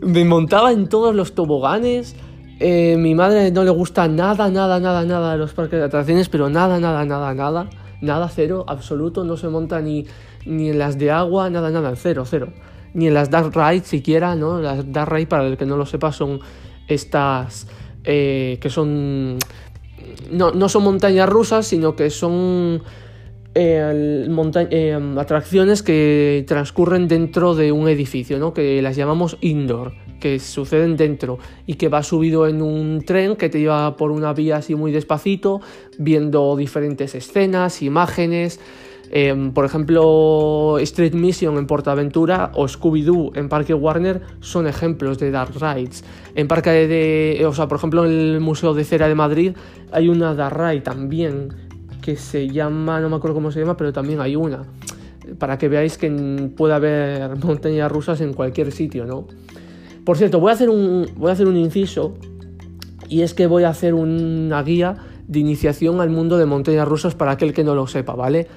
me 0.00 0.24
montaba 0.24 0.72
en 0.72 0.88
todos 0.88 1.14
los 1.14 1.34
toboganes. 1.34 2.16
Eh, 2.60 2.96
mi 2.96 3.14
madre 3.14 3.50
no 3.50 3.64
le 3.64 3.70
gusta 3.70 4.06
nada, 4.06 4.48
nada, 4.48 4.78
nada, 4.78 5.04
nada 5.04 5.32
de 5.32 5.38
los 5.38 5.52
parques 5.52 5.78
de 5.78 5.86
atracciones, 5.86 6.28
pero 6.28 6.48
nada, 6.48 6.78
nada, 6.78 7.04
nada, 7.04 7.34
nada, 7.34 7.70
nada, 8.00 8.28
cero, 8.28 8.64
absoluto, 8.68 9.24
no 9.24 9.36
se 9.36 9.48
monta 9.48 9.80
ni, 9.80 10.06
ni 10.46 10.70
en 10.70 10.78
las 10.78 10.96
de 10.98 11.10
agua, 11.10 11.50
nada, 11.50 11.70
nada, 11.70 11.94
cero, 11.96 12.24
cero. 12.24 12.52
Ni 12.94 13.08
en 13.08 13.14
las 13.14 13.30
Dark 13.30 13.52
Rides 13.54 13.86
siquiera, 13.86 14.36
¿no? 14.36 14.60
Las 14.60 14.92
Dark 14.92 15.10
Rides, 15.10 15.26
para 15.26 15.46
el 15.46 15.56
que 15.56 15.66
no 15.66 15.76
lo 15.76 15.86
sepa, 15.86 16.12
son 16.12 16.40
estas 16.86 17.66
eh, 18.04 18.58
que 18.60 18.68
son 18.68 19.38
no, 20.30 20.68
son 20.68 20.84
montañas 20.84 21.28
rusas, 21.28 21.66
sino 21.66 21.96
que 21.96 22.10
son 22.10 22.82
eh, 23.54 24.26
eh, 24.70 25.14
atracciones 25.18 25.82
que 25.82 26.44
transcurren 26.46 27.08
dentro 27.08 27.54
de 27.54 27.72
un 27.72 27.88
edificio, 27.88 28.38
¿no? 28.38 28.54
que 28.54 28.80
las 28.82 28.96
llamamos 28.96 29.36
indoor, 29.40 29.92
que 30.20 30.38
suceden 30.38 30.96
dentro 30.96 31.38
y 31.66 31.74
que 31.74 31.88
vas 31.88 32.06
subido 32.06 32.46
en 32.46 32.62
un 32.62 33.02
tren 33.04 33.36
que 33.36 33.48
te 33.48 33.60
lleva 33.60 33.96
por 33.96 34.10
una 34.10 34.32
vía 34.32 34.56
así 34.56 34.74
muy 34.74 34.92
despacito, 34.92 35.60
viendo 35.98 36.56
diferentes 36.56 37.14
escenas, 37.14 37.82
imágenes. 37.82 38.60
Em, 39.14 39.52
por 39.52 39.66
ejemplo, 39.66 40.78
Street 40.78 41.12
Mission 41.12 41.58
en 41.58 41.66
Portaventura 41.66 42.50
o 42.54 42.66
Scooby-Doo 42.66 43.32
en 43.34 43.50
Parque 43.50 43.74
Warner 43.74 44.22
son 44.40 44.66
ejemplos 44.66 45.18
de 45.18 45.30
Dark 45.30 45.52
Rides. 45.60 46.02
En 46.34 46.48
Parque 46.48 46.70
de, 46.70 47.44
o 47.46 47.52
sea, 47.52 47.68
por 47.68 47.76
ejemplo, 47.76 48.06
en 48.06 48.10
el 48.10 48.40
Museo 48.40 48.72
de 48.72 48.84
Cera 48.84 49.08
de 49.08 49.14
Madrid 49.14 49.52
hay 49.92 50.08
una 50.08 50.34
Dark 50.34 50.58
Ride 50.58 50.80
también 50.80 51.50
que 52.00 52.16
se 52.16 52.48
llama, 52.48 53.00
no 53.00 53.10
me 53.10 53.16
acuerdo 53.16 53.34
cómo 53.34 53.52
se 53.52 53.60
llama, 53.60 53.76
pero 53.76 53.92
también 53.92 54.18
hay 54.18 54.34
una. 54.34 54.62
Para 55.38 55.58
que 55.58 55.68
veáis 55.68 55.98
que 55.98 56.50
puede 56.56 56.72
haber 56.72 57.36
montañas 57.44 57.92
rusas 57.92 58.22
en 58.22 58.32
cualquier 58.32 58.72
sitio, 58.72 59.04
¿no? 59.04 59.26
Por 60.06 60.16
cierto, 60.16 60.40
voy 60.40 60.52
a 60.52 60.54
hacer 60.54 60.70
un, 60.70 61.06
voy 61.16 61.28
a 61.28 61.34
hacer 61.34 61.46
un 61.46 61.58
inciso 61.58 62.14
y 63.10 63.20
es 63.20 63.34
que 63.34 63.46
voy 63.46 63.64
a 63.64 63.68
hacer 63.68 63.92
una 63.92 64.62
guía 64.62 64.96
de 65.28 65.38
iniciación 65.38 66.00
al 66.00 66.08
mundo 66.08 66.38
de 66.38 66.46
montañas 66.46 66.88
rusas 66.88 67.14
para 67.14 67.32
aquel 67.32 67.52
que 67.52 67.62
no 67.62 67.74
lo 67.74 67.86
sepa, 67.86 68.14
¿vale? 68.14 68.48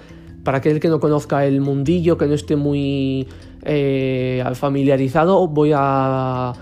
Para 0.46 0.60
aquel 0.60 0.80
que 0.80 0.88
no 0.88 1.02
conozca 1.02 1.46
el 1.46 1.60
mundillo, 1.60 2.18
que 2.18 2.28
no 2.28 2.36
esté 2.36 2.56
muy 2.56 3.28
eh, 3.64 4.44
familiarizado, 4.54 5.48
voy 5.48 5.72
a 5.76 6.54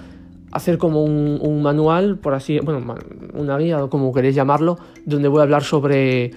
hacer 0.51 0.77
como 0.77 1.03
un, 1.03 1.61
manual, 1.61 2.17
por 2.17 2.33
así, 2.33 2.59
bueno, 2.59 2.95
una 3.33 3.57
guía, 3.57 3.79
como 3.89 4.13
queréis 4.13 4.35
llamarlo, 4.35 4.77
donde 5.05 5.27
voy 5.27 5.41
a 5.41 5.43
hablar 5.43 5.63
sobre 5.63 6.31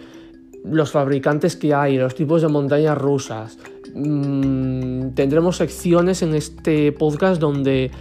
los 0.64 0.90
fabricantes 0.90 1.54
que 1.54 1.72
hay, 1.72 1.96
los 1.98 2.16
tipos 2.16 2.42
de 2.42 2.48
montañas 2.48 2.98
rusas. 2.98 3.58
Mm, 3.94 5.10
tendremos 5.10 5.56
secciones 5.56 6.22
en 6.22 6.34
este 6.34 6.90
podcast 6.90 7.40
donde 7.40 7.92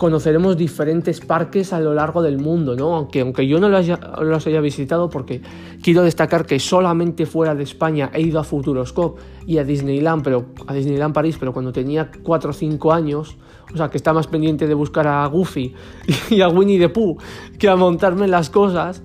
conoceremos 0.00 0.56
diferentes 0.56 1.20
parques 1.20 1.74
a 1.74 1.78
lo 1.78 1.92
largo 1.92 2.22
del 2.22 2.38
mundo, 2.38 2.74
¿no? 2.74 2.94
Aunque, 2.94 3.20
aunque 3.20 3.46
yo 3.46 3.60
no 3.60 3.68
los 3.68 4.46
haya, 4.46 4.60
visitado 4.62 5.10
porque 5.10 5.42
quiero 5.82 6.02
destacar 6.02 6.46
que 6.46 6.58
solamente 6.58 7.26
fuera 7.26 7.54
de 7.54 7.64
España 7.64 8.10
he 8.14 8.22
ido 8.22 8.40
a 8.40 8.44
Futuroscope 8.44 9.20
y 9.46 9.58
a 9.58 9.64
Disneyland, 9.64 10.24
pero 10.24 10.46
a 10.66 10.72
Disneyland 10.72 11.12
París, 11.12 11.36
pero 11.38 11.52
cuando 11.52 11.70
tenía 11.70 12.10
4 12.22 12.48
o 12.48 12.52
5 12.54 12.92
años, 12.94 13.36
o 13.74 13.76
sea, 13.76 13.90
que 13.90 13.98
está 13.98 14.14
más 14.14 14.26
pendiente 14.26 14.66
de 14.66 14.72
buscar 14.72 15.06
a 15.06 15.26
Goofy 15.26 15.74
y 16.30 16.40
a 16.40 16.48
Winnie 16.48 16.78
the 16.78 16.88
Pooh 16.88 17.18
que 17.58 17.68
a 17.68 17.76
montarme 17.76 18.26
las 18.26 18.48
cosas. 18.48 19.02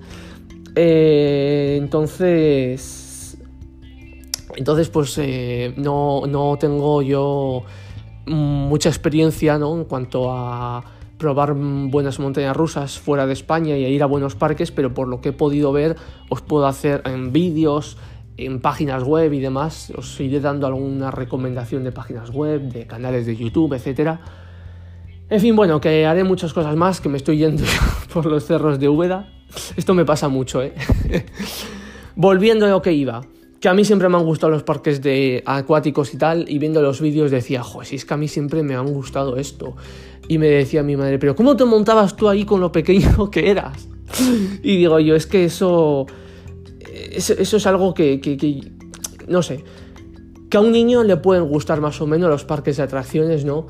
Eh, 0.74 1.76
entonces, 1.78 3.36
entonces 4.56 4.88
pues 4.88 5.18
eh, 5.18 5.74
no, 5.76 6.22
no 6.26 6.56
tengo 6.58 7.02
yo 7.02 7.64
mucha 8.26 8.88
experiencia 8.88 9.58
¿no? 9.58 9.76
en 9.76 9.84
cuanto 9.84 10.32
a 10.32 10.84
probar 11.18 11.54
buenas 11.54 12.18
montañas 12.18 12.56
rusas 12.56 12.98
fuera 12.98 13.26
de 13.26 13.32
España 13.32 13.76
y 13.76 13.84
a 13.84 13.88
ir 13.88 14.02
a 14.02 14.06
buenos 14.06 14.34
parques, 14.34 14.70
pero 14.70 14.92
por 14.92 15.08
lo 15.08 15.20
que 15.20 15.30
he 15.30 15.32
podido 15.32 15.72
ver 15.72 15.96
os 16.28 16.42
puedo 16.42 16.66
hacer 16.66 17.02
en 17.06 17.32
vídeos, 17.32 17.96
en 18.36 18.60
páginas 18.60 19.02
web 19.02 19.32
y 19.32 19.40
demás, 19.40 19.92
os 19.96 20.20
iré 20.20 20.40
dando 20.40 20.66
alguna 20.66 21.10
recomendación 21.10 21.84
de 21.84 21.92
páginas 21.92 22.30
web, 22.30 22.60
de 22.70 22.86
canales 22.86 23.24
de 23.24 23.36
YouTube, 23.36 23.72
etc. 23.72 24.18
En 25.30 25.40
fin, 25.40 25.56
bueno, 25.56 25.80
que 25.80 26.04
haré 26.04 26.22
muchas 26.22 26.52
cosas 26.52 26.76
más, 26.76 27.00
que 27.00 27.08
me 27.08 27.16
estoy 27.16 27.38
yendo 27.38 27.64
por 28.12 28.26
los 28.26 28.44
cerros 28.44 28.78
de 28.78 28.88
Úbeda. 28.88 29.32
Esto 29.76 29.94
me 29.94 30.04
pasa 30.04 30.28
mucho, 30.28 30.62
¿eh? 30.62 30.74
Volviendo 32.16 32.66
a 32.66 32.68
lo 32.68 32.82
que 32.82 32.92
iba 32.92 33.22
que 33.60 33.68
a 33.68 33.74
mí 33.74 33.84
siempre 33.84 34.08
me 34.08 34.16
han 34.16 34.24
gustado 34.24 34.50
los 34.50 34.62
parques 34.62 35.02
de 35.02 35.42
acuáticos 35.46 36.12
y 36.14 36.18
tal, 36.18 36.48
y 36.48 36.58
viendo 36.58 36.82
los 36.82 37.00
vídeos 37.00 37.30
decía, 37.30 37.62
joder, 37.62 37.86
si 37.86 37.96
es 37.96 38.04
que 38.04 38.14
a 38.14 38.16
mí 38.16 38.28
siempre 38.28 38.62
me 38.62 38.74
han 38.74 38.92
gustado 38.92 39.36
esto. 39.36 39.76
Y 40.28 40.38
me 40.38 40.48
decía 40.48 40.82
mi 40.82 40.96
madre, 40.96 41.18
pero 41.18 41.36
¿cómo 41.36 41.56
te 41.56 41.64
montabas 41.64 42.16
tú 42.16 42.28
ahí 42.28 42.44
con 42.44 42.60
lo 42.60 42.72
pequeño 42.72 43.30
que 43.30 43.50
eras? 43.50 43.88
Y 44.62 44.76
digo 44.76 44.98
yo, 45.00 45.14
es 45.14 45.26
que 45.26 45.44
eso, 45.44 46.06
eso, 47.12 47.56
es 47.56 47.66
algo 47.66 47.94
que, 47.94 48.20
que, 48.20 48.60
no 49.28 49.42
sé, 49.42 49.64
que 50.50 50.56
a 50.56 50.60
un 50.60 50.72
niño 50.72 51.02
le 51.02 51.16
pueden 51.16 51.44
gustar 51.44 51.80
más 51.80 52.00
o 52.00 52.06
menos 52.06 52.30
los 52.30 52.44
parques 52.44 52.76
de 52.76 52.84
atracciones, 52.84 53.44
¿no? 53.44 53.66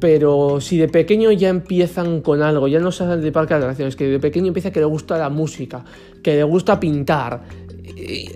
Pero 0.00 0.60
si 0.60 0.78
de 0.78 0.88
pequeño 0.88 1.30
ya 1.30 1.50
empiezan 1.50 2.22
con 2.22 2.42
algo, 2.42 2.68
ya 2.68 2.80
no 2.80 2.90
salen 2.90 3.20
de 3.20 3.32
parque 3.32 3.54
de 3.54 3.60
atracciones, 3.60 3.96
que 3.96 4.06
de 4.06 4.18
pequeño 4.18 4.48
empieza 4.48 4.70
que 4.70 4.80
le 4.80 4.86
gusta 4.86 5.18
la 5.18 5.28
música, 5.28 5.84
que 6.22 6.36
le 6.36 6.44
gusta 6.44 6.80
pintar, 6.80 7.42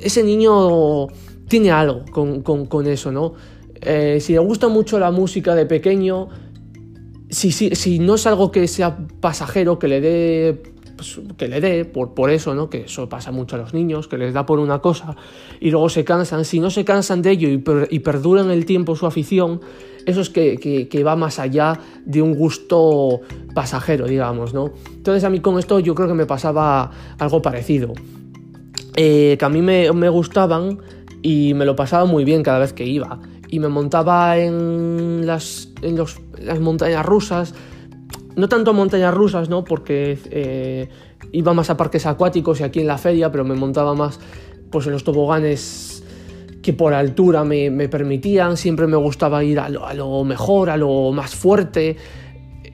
ese 0.02 0.22
niño 0.22 1.08
tiene 1.48 1.70
algo 1.70 2.04
con, 2.12 2.86
eso, 2.86 3.12
¿no? 3.12 3.34
Eh, 3.80 4.18
si 4.20 4.32
le 4.32 4.38
gusta 4.38 4.68
mucho 4.68 4.98
la 4.98 5.10
música 5.10 5.54
de 5.54 5.66
pequeño, 5.66 6.28
si, 7.30 7.52
si, 7.52 7.98
no 7.98 8.14
es 8.14 8.26
algo 8.26 8.50
que 8.50 8.66
sea 8.68 8.96
pasajero, 9.20 9.78
que 9.78 9.88
le 9.88 10.00
dé 10.00 10.62
pues, 10.96 11.20
que 11.36 11.48
le 11.48 11.60
dé 11.60 11.84
por, 11.84 12.14
por 12.14 12.30
eso, 12.30 12.54
¿no? 12.54 12.70
Que 12.70 12.82
eso 12.82 13.08
pasa 13.08 13.32
mucho 13.32 13.56
a 13.56 13.58
los 13.58 13.74
niños, 13.74 14.08
que 14.08 14.18
les 14.18 14.32
da 14.32 14.46
por 14.46 14.58
una 14.58 14.80
cosa 14.80 15.16
y 15.60 15.70
luego 15.70 15.88
se 15.88 16.04
cansan. 16.04 16.44
Si 16.44 16.60
no 16.60 16.70
se 16.70 16.84
cansan 16.84 17.22
de 17.22 17.32
ello 17.32 17.48
y, 17.48 17.98
perduran 17.98 18.50
el 18.50 18.64
tiempo 18.64 18.96
su 18.96 19.06
afición, 19.06 19.60
eso 20.06 20.20
es 20.20 20.30
que, 20.30 20.58
que, 20.90 21.04
va 21.04 21.16
más 21.16 21.38
allá 21.38 21.78
de 22.04 22.22
un 22.22 22.34
gusto 22.34 23.20
pasajero, 23.54 24.06
digamos, 24.06 24.54
¿no? 24.54 24.70
Entonces 24.94 25.24
a 25.24 25.30
mí 25.30 25.40
con 25.40 25.58
esto 25.58 25.80
yo 25.80 25.94
creo 25.94 26.08
que 26.08 26.14
me 26.14 26.26
pasaba 26.26 26.90
algo 27.18 27.42
parecido. 27.42 27.92
Eh, 28.96 29.36
que 29.38 29.44
a 29.44 29.48
mí 29.48 29.60
me, 29.60 30.08
gustaban 30.08 30.78
y 31.22 31.54
me 31.54 31.64
lo 31.64 31.74
pasaba 31.74 32.04
muy 32.04 32.24
bien 32.24 32.42
cada 32.42 32.58
vez 32.58 32.72
que 32.72 32.84
iba. 32.86 33.20
Y 33.48 33.58
me 33.58 33.68
montaba 33.68 34.38
en 34.38 35.26
las, 35.26 35.68
en 35.82 35.96
las 35.96 36.60
montañas 36.60 37.04
rusas, 37.04 37.54
no 38.36 38.48
tanto 38.48 38.72
montañas 38.72 39.14
rusas, 39.14 39.48
¿no? 39.48 39.64
Porque 39.64 40.18
eh, 40.30 40.88
iba 41.32 41.54
más 41.54 41.70
a 41.70 41.76
parques 41.76 42.06
acuáticos 42.06 42.60
y 42.60 42.64
aquí 42.64 42.80
en 42.80 42.86
la 42.86 42.98
feria, 42.98 43.30
pero 43.30 43.44
me 43.44 43.54
montaba 43.54 43.94
más 43.94 44.18
pues, 44.70 44.86
en 44.86 44.92
los 44.92 45.04
toboganes 45.04 46.02
que 46.62 46.72
por 46.72 46.94
altura 46.94 47.44
me, 47.44 47.88
permitían. 47.88 48.56
Siempre 48.56 48.86
me 48.86 48.96
gustaba 48.96 49.44
ir 49.44 49.60
a 49.60 49.68
lo, 49.68 50.24
mejor, 50.24 50.70
a 50.70 50.76
lo 50.76 51.12
más 51.12 51.34
fuerte. 51.34 51.96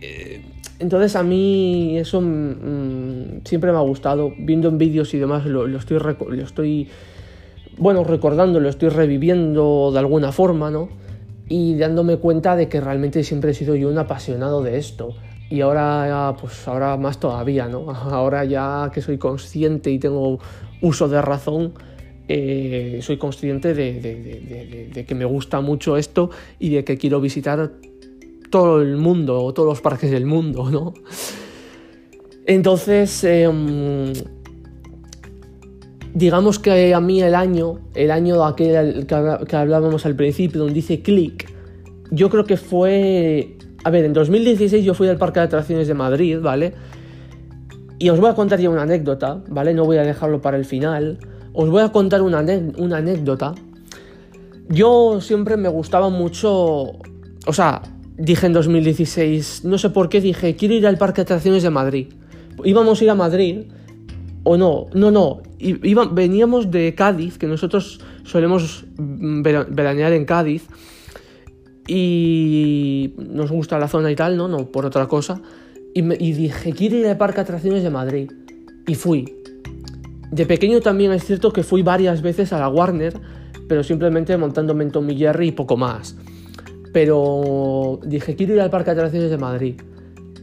Eh, 0.00 0.42
entonces 0.80 1.14
a 1.14 1.22
mí 1.22 1.98
eso 1.98 2.20
mm, 2.22 3.44
siempre 3.44 3.70
me 3.70 3.76
ha 3.76 3.82
gustado, 3.82 4.32
viendo 4.38 4.68
en 4.68 4.78
vídeos 4.78 5.12
y 5.12 5.18
demás 5.18 5.44
lo, 5.44 5.66
estoy, 5.76 5.98
lo 5.98 6.42
estoy, 6.42 6.88
bueno, 7.76 8.02
recordando, 8.02 8.60
lo 8.60 8.68
estoy 8.68 8.88
reviviendo 8.88 9.90
de 9.92 9.98
alguna 9.98 10.32
forma, 10.32 10.70
¿no? 10.70 10.88
Y 11.48 11.76
dándome 11.76 12.16
cuenta 12.16 12.56
de 12.56 12.68
que 12.68 12.80
realmente 12.80 13.22
siempre 13.24 13.50
he 13.50 13.54
sido 13.54 13.74
yo 13.74 13.88
un 13.88 13.98
apasionado 13.98 14.62
de 14.62 14.78
esto. 14.78 15.14
Y 15.50 15.60
ahora, 15.60 16.34
pues 16.40 16.66
ahora 16.66 16.96
más 16.96 17.18
todavía, 17.18 17.68
¿no? 17.68 17.90
Ahora 17.90 18.44
ya 18.44 18.90
que 18.94 19.02
soy 19.02 19.18
consciente 19.18 19.90
y 19.90 19.98
tengo 19.98 20.38
uso 20.80 21.08
de 21.08 21.20
razón, 21.20 21.74
eh, 22.28 23.00
soy 23.02 23.18
consciente 23.18 23.74
de 23.74 25.04
que 25.06 25.14
me 25.16 25.24
gusta 25.24 25.60
mucho 25.60 25.96
esto 25.96 26.30
y 26.60 26.70
de 26.70 26.84
que 26.84 26.96
quiero 26.96 27.20
visitar 27.20 27.72
todo 28.50 28.82
el 28.82 28.96
mundo, 28.96 29.42
o 29.42 29.54
todos 29.54 29.68
los 29.68 29.80
parques 29.80 30.10
del 30.10 30.26
mundo, 30.26 30.70
¿no? 30.70 30.92
Entonces, 32.46 33.22
em, 33.24 34.12
digamos 36.14 36.58
que 36.58 36.94
a 36.94 37.00
mí 37.00 37.22
el 37.22 37.34
año, 37.34 37.78
el 37.94 38.10
año 38.10 38.44
aquel 38.44 39.06
que 39.06 39.56
hablábamos 39.56 40.04
al 40.04 40.16
principio, 40.16 40.60
donde 40.60 40.74
dice 40.74 41.00
click, 41.00 41.48
yo 42.10 42.28
creo 42.28 42.44
que 42.44 42.56
fue... 42.56 43.56
A 43.84 43.90
ver, 43.90 44.04
en 44.04 44.12
2016 44.12 44.84
yo 44.84 44.94
fui 44.94 45.08
al 45.08 45.16
Parque 45.16 45.40
de 45.40 45.46
Atracciones 45.46 45.88
de 45.88 45.94
Madrid, 45.94 46.38
¿vale? 46.40 46.74
Y 47.98 48.10
os 48.10 48.18
voy 48.20 48.30
a 48.30 48.34
contar 48.34 48.58
ya 48.58 48.68
una 48.68 48.82
anécdota, 48.82 49.42
¿vale? 49.48 49.72
No 49.72 49.84
voy 49.84 49.98
a 49.98 50.02
dejarlo 50.02 50.40
para 50.40 50.56
el 50.56 50.64
final. 50.64 51.18
Os 51.52 51.70
voy 51.70 51.82
a 51.82 51.90
contar 51.90 52.20
una, 52.20 52.44
una 52.78 52.96
anécdota. 52.98 53.54
Yo 54.68 55.20
siempre 55.20 55.56
me 55.56 55.68
gustaba 55.68 56.10
mucho... 56.10 56.92
O 57.46 57.52
sea, 57.52 57.80
dije 58.20 58.46
en 58.46 58.52
2016, 58.52 59.64
no 59.64 59.78
sé 59.78 59.90
por 59.90 60.08
qué, 60.08 60.20
dije, 60.20 60.54
quiero 60.54 60.74
ir 60.74 60.86
al 60.86 60.98
Parque 60.98 61.16
de 61.16 61.22
Atracciones 61.22 61.62
de 61.62 61.70
Madrid. 61.70 62.08
Íbamos 62.64 63.00
a 63.00 63.04
ir 63.04 63.10
a 63.10 63.14
Madrid, 63.14 63.62
o 64.44 64.56
no, 64.56 64.86
no, 64.92 65.10
no, 65.10 65.40
veníamos 66.12 66.70
de 66.70 66.94
Cádiz, 66.94 67.38
que 67.38 67.46
nosotros 67.46 68.00
solemos 68.24 68.84
veranear 68.98 70.12
en 70.12 70.26
Cádiz, 70.26 70.66
y 71.88 73.14
nos 73.16 73.50
gusta 73.50 73.78
la 73.78 73.88
zona 73.88 74.10
y 74.10 74.16
tal, 74.16 74.36
no, 74.36 74.48
no, 74.48 74.66
por 74.66 74.84
otra 74.84 75.06
cosa. 75.08 75.40
Y, 75.94 76.00
y 76.24 76.32
dije, 76.34 76.72
quiero 76.72 76.96
ir 76.96 77.06
al 77.06 77.16
Parque 77.16 77.36
de 77.36 77.42
Atracciones 77.42 77.82
de 77.82 77.90
Madrid. 77.90 78.30
Y 78.86 78.94
fui. 78.94 79.34
De 80.30 80.46
pequeño 80.46 80.80
también 80.80 81.10
es 81.10 81.24
cierto 81.24 81.52
que 81.52 81.64
fui 81.64 81.82
varias 81.82 82.22
veces 82.22 82.52
a 82.52 82.60
la 82.60 82.68
Warner, 82.68 83.14
pero 83.66 83.82
simplemente 83.82 84.36
montándome 84.36 84.84
en 84.84 84.92
Tommy 84.92 85.16
y 85.16 85.50
poco 85.52 85.76
más. 85.76 86.16
Pero 86.92 88.00
dije, 88.04 88.34
quiero 88.36 88.54
ir 88.54 88.60
al 88.60 88.70
Parque 88.70 88.90
de 88.90 88.96
Atracciones 88.96 89.30
de 89.30 89.38
Madrid. 89.38 89.80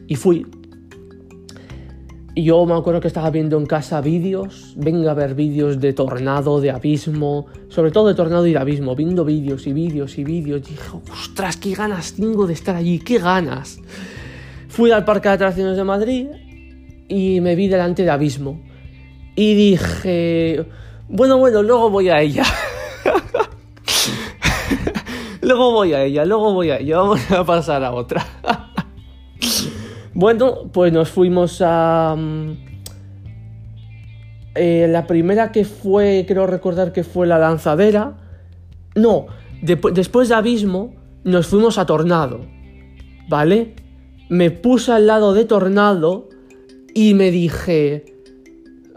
Y 0.06 0.14
fui. 0.16 0.46
Y 2.34 2.44
yo 2.44 2.64
me 2.66 2.74
acuerdo 2.74 3.00
que 3.00 3.08
estaba 3.08 3.30
viendo 3.30 3.58
en 3.58 3.66
casa 3.66 4.00
vídeos, 4.00 4.74
venga 4.76 5.10
a 5.10 5.14
ver 5.14 5.34
vídeos 5.34 5.80
de 5.80 5.92
tornado, 5.92 6.60
de 6.60 6.70
abismo, 6.70 7.46
sobre 7.68 7.90
todo 7.90 8.06
de 8.06 8.14
tornado 8.14 8.46
y 8.46 8.52
de 8.52 8.58
abismo, 8.58 8.94
viendo 8.94 9.24
vídeos 9.24 9.66
y 9.66 9.72
vídeos 9.72 10.16
y 10.18 10.24
vídeos. 10.24 10.62
Dije, 10.62 10.88
ostras, 11.10 11.56
qué 11.56 11.74
ganas 11.74 12.12
tengo 12.14 12.46
de 12.46 12.52
estar 12.52 12.76
allí, 12.76 13.00
qué 13.00 13.18
ganas. 13.18 13.80
Fui 14.68 14.92
al 14.92 15.04
Parque 15.04 15.28
de 15.28 15.34
Atracciones 15.34 15.76
de 15.76 15.82
Madrid 15.82 16.28
y 17.08 17.40
me 17.40 17.56
vi 17.56 17.66
delante 17.66 18.04
de 18.04 18.10
Abismo. 18.10 18.60
Y 19.34 19.54
dije, 19.54 20.64
bueno, 21.08 21.38
bueno, 21.38 21.62
luego 21.62 21.90
voy 21.90 22.08
a 22.08 22.20
ella. 22.20 22.44
luego 25.48 25.72
voy 25.72 25.94
a 25.94 26.04
ella, 26.04 26.24
luego 26.24 26.52
voy 26.52 26.70
a 26.70 26.78
ella. 26.78 26.98
Vamos 26.98 27.30
a 27.30 27.44
pasar 27.44 27.82
a 27.82 27.92
otra. 27.92 28.24
bueno, 30.14 30.70
pues 30.72 30.92
nos 30.92 31.08
fuimos 31.08 31.62
a... 31.64 32.14
Mm, 32.16 32.52
eh, 34.54 34.86
la 34.88 35.06
primera 35.06 35.50
que 35.52 35.64
fue, 35.64 36.24
creo 36.28 36.46
recordar 36.46 36.92
que 36.92 37.02
fue 37.02 37.26
la 37.26 37.38
lanzadera. 37.38 38.18
No, 38.94 39.26
después 39.62 40.28
de 40.28 40.34
Abismo 40.34 40.94
nos 41.24 41.46
fuimos 41.46 41.78
a 41.78 41.86
Tornado. 41.86 42.40
¿Vale? 43.28 43.74
Me 44.28 44.50
puse 44.50 44.92
al 44.92 45.06
lado 45.06 45.32
de 45.32 45.44
Tornado 45.44 46.28
y 46.94 47.14
me 47.14 47.30
dije... 47.30 48.04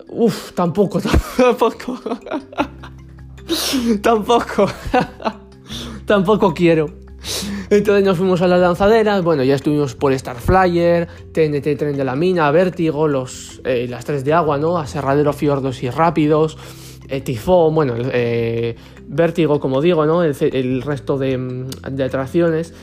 Uf, 0.09 0.51
tampoco, 0.51 0.99
tampoco. 1.37 1.97
tampoco. 4.01 4.67
Tampoco 6.11 6.53
quiero. 6.53 6.89
Entonces 7.69 8.03
nos 8.03 8.17
fuimos 8.17 8.41
a 8.41 8.47
las 8.49 8.59
lanzaderas, 8.59 9.23
bueno, 9.23 9.45
ya 9.45 9.55
estuvimos 9.55 9.95
por 9.95 10.13
Starflyer, 10.13 11.07
TNT 11.31 11.77
Tren 11.77 11.95
de 11.95 12.03
la 12.03 12.17
Mina, 12.17 12.51
Vértigo, 12.51 13.07
los, 13.07 13.61
eh, 13.63 13.87
las 13.89 14.03
tres 14.03 14.25
de 14.25 14.33
agua, 14.33 14.57
¿no? 14.57 14.77
Aserradero, 14.77 15.31
Fiordos 15.31 15.81
y 15.83 15.89
Rápidos, 15.89 16.57
eh, 17.07 17.21
Tifón, 17.21 17.73
bueno, 17.73 17.93
eh, 17.97 18.75
Vértigo, 19.07 19.61
como 19.61 19.79
digo, 19.79 20.05
¿no? 20.05 20.21
El, 20.21 20.81
resto 20.81 21.17
de, 21.17 21.65
de 21.89 22.03
atracciones. 22.03 22.73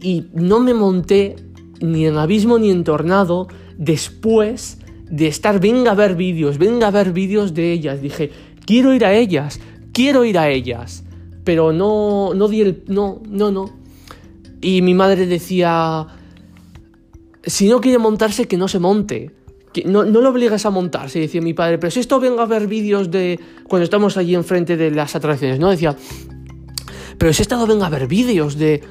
Y 0.00 0.26
no 0.32 0.60
me 0.60 0.72
monté 0.72 1.34
ni 1.80 2.06
en 2.06 2.18
Abismo 2.18 2.56
ni 2.60 2.70
en 2.70 2.84
Tornado 2.84 3.48
después 3.76 4.78
de 5.10 5.26
estar, 5.26 5.58
venga 5.58 5.90
a 5.90 5.94
ver 5.96 6.14
vídeos, 6.14 6.56
venga 6.56 6.86
a 6.86 6.92
ver 6.92 7.12
vídeos 7.12 7.52
de 7.52 7.72
ellas. 7.72 8.00
Dije, 8.00 8.30
quiero 8.64 8.94
ir 8.94 9.04
a 9.04 9.12
ellas, 9.12 9.58
quiero 9.92 10.24
ir 10.24 10.38
a 10.38 10.50
ellas. 10.50 11.02
Pero 11.46 11.72
no, 11.72 12.34
no 12.34 12.48
di 12.48 12.60
el... 12.60 12.82
No, 12.88 13.22
no, 13.30 13.52
no. 13.52 13.70
Y 14.60 14.82
mi 14.82 14.94
madre 14.94 15.26
decía, 15.26 16.08
si 17.44 17.68
no 17.68 17.80
quiere 17.80 17.98
montarse, 17.98 18.48
que 18.48 18.56
no 18.56 18.66
se 18.66 18.80
monte. 18.80 19.30
Que 19.72 19.84
no, 19.84 20.04
no 20.04 20.20
lo 20.20 20.30
obligas 20.30 20.66
a 20.66 20.70
montarse, 20.70 21.20
decía 21.20 21.40
mi 21.40 21.54
padre. 21.54 21.78
Pero 21.78 21.92
si 21.92 22.00
esto 22.00 22.18
venga 22.18 22.42
a 22.42 22.46
ver 22.46 22.66
vídeos 22.66 23.12
de 23.12 23.38
cuando 23.68 23.84
estamos 23.84 24.16
allí 24.16 24.34
enfrente 24.34 24.76
de 24.76 24.90
las 24.90 25.14
atracciones, 25.14 25.60
¿no? 25.60 25.70
Decía, 25.70 25.96
pero 27.16 27.32
si 27.32 27.42
estado 27.42 27.64
venga 27.68 27.86
a 27.86 27.90
ver 27.90 28.08
vídeos 28.08 28.58
de 28.58 28.82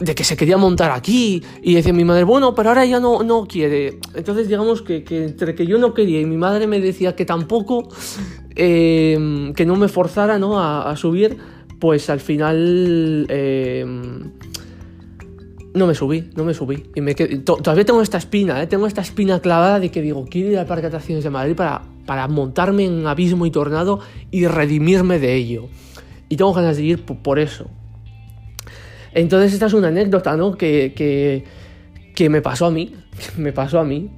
de 0.00 0.14
que 0.14 0.24
se 0.24 0.36
quería 0.36 0.56
montar 0.56 0.90
aquí 0.90 1.42
y 1.62 1.74
decía 1.74 1.92
mi 1.92 2.04
madre, 2.04 2.24
bueno, 2.24 2.54
pero 2.54 2.68
ahora 2.68 2.84
ya 2.84 3.00
no, 3.00 3.22
no 3.22 3.46
quiere. 3.46 3.98
Entonces 4.14 4.48
digamos 4.48 4.82
que, 4.82 5.04
entre 5.08 5.54
que 5.54 5.66
yo 5.66 5.78
no 5.78 5.92
quería 5.94 6.20
y 6.20 6.24
mi 6.24 6.36
madre 6.36 6.66
me 6.66 6.80
decía 6.80 7.16
que 7.16 7.24
tampoco, 7.24 7.88
eh, 8.58 9.52
que 9.56 9.64
no 9.64 9.76
me 9.76 9.88
forzara 9.88 10.38
¿no? 10.38 10.60
a 10.60 10.94
subir, 10.96 11.38
pues 11.78 12.10
al 12.10 12.20
final 12.20 13.26
em, 13.28 14.32
no 15.74 15.86
me 15.86 15.94
subí, 15.94 16.30
no 16.34 16.44
me 16.44 16.54
subí. 16.54 16.84
Y 16.94 17.00
me 17.00 17.14
todavía 17.14 17.84
tengo 17.84 18.02
esta 18.02 18.18
espina, 18.18 18.62
¿eh? 18.62 18.66
tengo 18.66 18.86
esta 18.86 19.00
espina 19.00 19.40
clavada 19.40 19.80
de 19.80 19.90
que 19.90 20.02
digo, 20.02 20.26
quiero 20.28 20.50
ir 20.50 20.58
al 20.58 20.66
Parque 20.66 20.82
de 20.82 20.88
Atracciones 20.88 21.24
de 21.24 21.30
Madrid 21.30 21.54
para, 21.54 21.82
para 22.06 22.26
montarme 22.28 22.84
en 22.84 23.06
abismo 23.06 23.46
y 23.46 23.50
tornado 23.50 24.00
y 24.30 24.46
redimirme 24.46 25.18
de 25.18 25.34
ello. 25.34 25.68
Y 26.28 26.36
tengo 26.36 26.52
ganas 26.52 26.76
de 26.76 26.82
ir 26.82 27.04
por, 27.04 27.38
eso. 27.38 27.70
Entonces 29.14 29.54
esta 29.54 29.66
es 29.66 29.72
una 29.72 29.88
anécdota, 29.88 30.36
¿no? 30.36 30.56
Que, 30.56 30.92
que, 30.94 31.44
que 32.14 32.28
me 32.28 32.42
pasó 32.42 32.66
a 32.66 32.70
mí, 32.70 32.94
me 33.36 33.52
pasó 33.52 33.78
a 33.80 33.84
mí. 33.84 34.10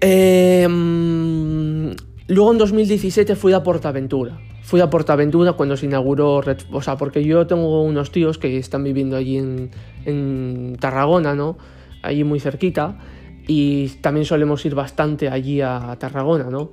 Em, 0.00 1.94
luego 2.28 2.52
en 2.52 2.58
2017 2.58 3.36
fui 3.36 3.52
a 3.52 3.62
Portaventura 3.62 4.38
fui 4.62 4.80
a 4.80 4.90
Portaventura 4.90 5.52
cuando 5.52 5.76
se 5.76 5.86
inauguró, 5.86 6.42
o 6.72 6.82
sea, 6.82 6.96
porque 6.96 7.22
yo 7.22 7.46
tengo 7.46 7.84
unos 7.84 8.10
tíos 8.10 8.36
que 8.36 8.58
están 8.58 8.82
viviendo 8.82 9.16
allí 9.16 9.36
en, 9.36 10.76
Tarragona, 10.80 11.36
¿no? 11.36 11.56
Allí 12.02 12.24
muy 12.24 12.40
cerquita, 12.40 12.98
y 13.46 13.88
también 14.00 14.26
solemos 14.26 14.66
ir 14.66 14.74
bastante 14.74 15.28
allí 15.28 15.60
a 15.60 15.96
Tarragona, 16.00 16.50
¿no? 16.50 16.72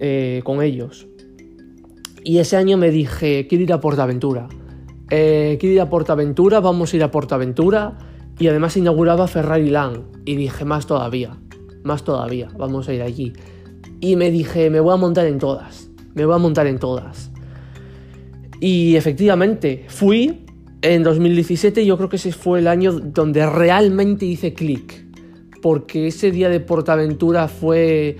Eh, 0.00 0.40
con 0.42 0.62
ellos. 0.62 1.06
Y 2.24 2.38
ese 2.38 2.56
año 2.56 2.76
me 2.76 2.90
dije, 2.90 3.46
quiero 3.46 3.62
ir 3.62 3.72
a 3.72 3.80
Portaventura. 3.80 4.48
Eh, 5.10 5.58
quiero 5.60 5.74
ir 5.74 5.80
a 5.80 5.88
Portaventura, 5.88 6.60
vamos 6.60 6.92
a 6.92 6.96
ir 6.96 7.04
a 7.04 7.10
Portaventura. 7.12 7.98
Y 8.38 8.48
además 8.48 8.72
se 8.72 8.80
inauguraba 8.80 9.28
Ferrari 9.28 9.70
Land. 9.70 10.22
Y 10.24 10.34
dije, 10.34 10.64
más 10.64 10.86
todavía, 10.86 11.36
más 11.84 12.04
todavía, 12.04 12.48
vamos 12.58 12.88
a 12.88 12.94
ir 12.94 13.02
allí. 13.02 13.32
Y 14.02 14.16
me 14.16 14.30
dije, 14.30 14.68
me 14.68 14.80
voy 14.80 14.92
a 14.92 14.96
montar 14.96 15.26
en 15.26 15.38
todas 15.38 15.88
me 16.14 16.24
voy 16.24 16.34
a 16.34 16.38
montar 16.38 16.66
en 16.66 16.78
todas. 16.78 17.30
Y 18.60 18.96
efectivamente, 18.96 19.84
fui 19.88 20.44
en 20.82 21.02
2017, 21.02 21.84
yo 21.84 21.96
creo 21.96 22.08
que 22.08 22.16
ese 22.16 22.32
fue 22.32 22.60
el 22.60 22.68
año 22.68 22.92
donde 22.92 23.48
realmente 23.48 24.26
hice 24.26 24.54
clic, 24.54 25.04
porque 25.60 26.08
ese 26.08 26.30
día 26.30 26.48
de 26.48 26.60
Portaventura 26.60 27.48
fue 27.48 28.16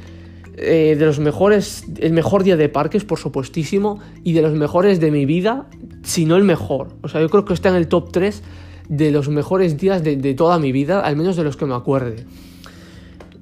eh, 0.56 0.96
de 0.98 1.06
los 1.06 1.18
mejores, 1.18 1.84
el 1.98 2.12
mejor 2.12 2.44
día 2.44 2.56
de 2.56 2.68
parques, 2.68 3.04
por 3.04 3.18
supuestísimo, 3.18 4.00
y 4.24 4.32
de 4.32 4.42
los 4.42 4.52
mejores 4.52 5.00
de 5.00 5.10
mi 5.10 5.26
vida, 5.26 5.68
si 6.02 6.24
no 6.24 6.36
el 6.36 6.44
mejor. 6.44 6.88
O 7.02 7.08
sea, 7.08 7.20
yo 7.20 7.28
creo 7.28 7.44
que 7.44 7.54
está 7.54 7.68
en 7.68 7.76
el 7.76 7.88
top 7.88 8.10
3 8.12 8.42
de 8.88 9.10
los 9.10 9.28
mejores 9.28 9.76
días 9.76 10.02
de, 10.02 10.16
de 10.16 10.34
toda 10.34 10.58
mi 10.58 10.72
vida, 10.72 11.00
al 11.00 11.16
menos 11.16 11.36
de 11.36 11.44
los 11.44 11.56
que 11.56 11.66
me 11.66 11.74
acuerde. 11.74 12.26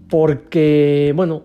Porque, 0.09 1.13
bueno, 1.15 1.43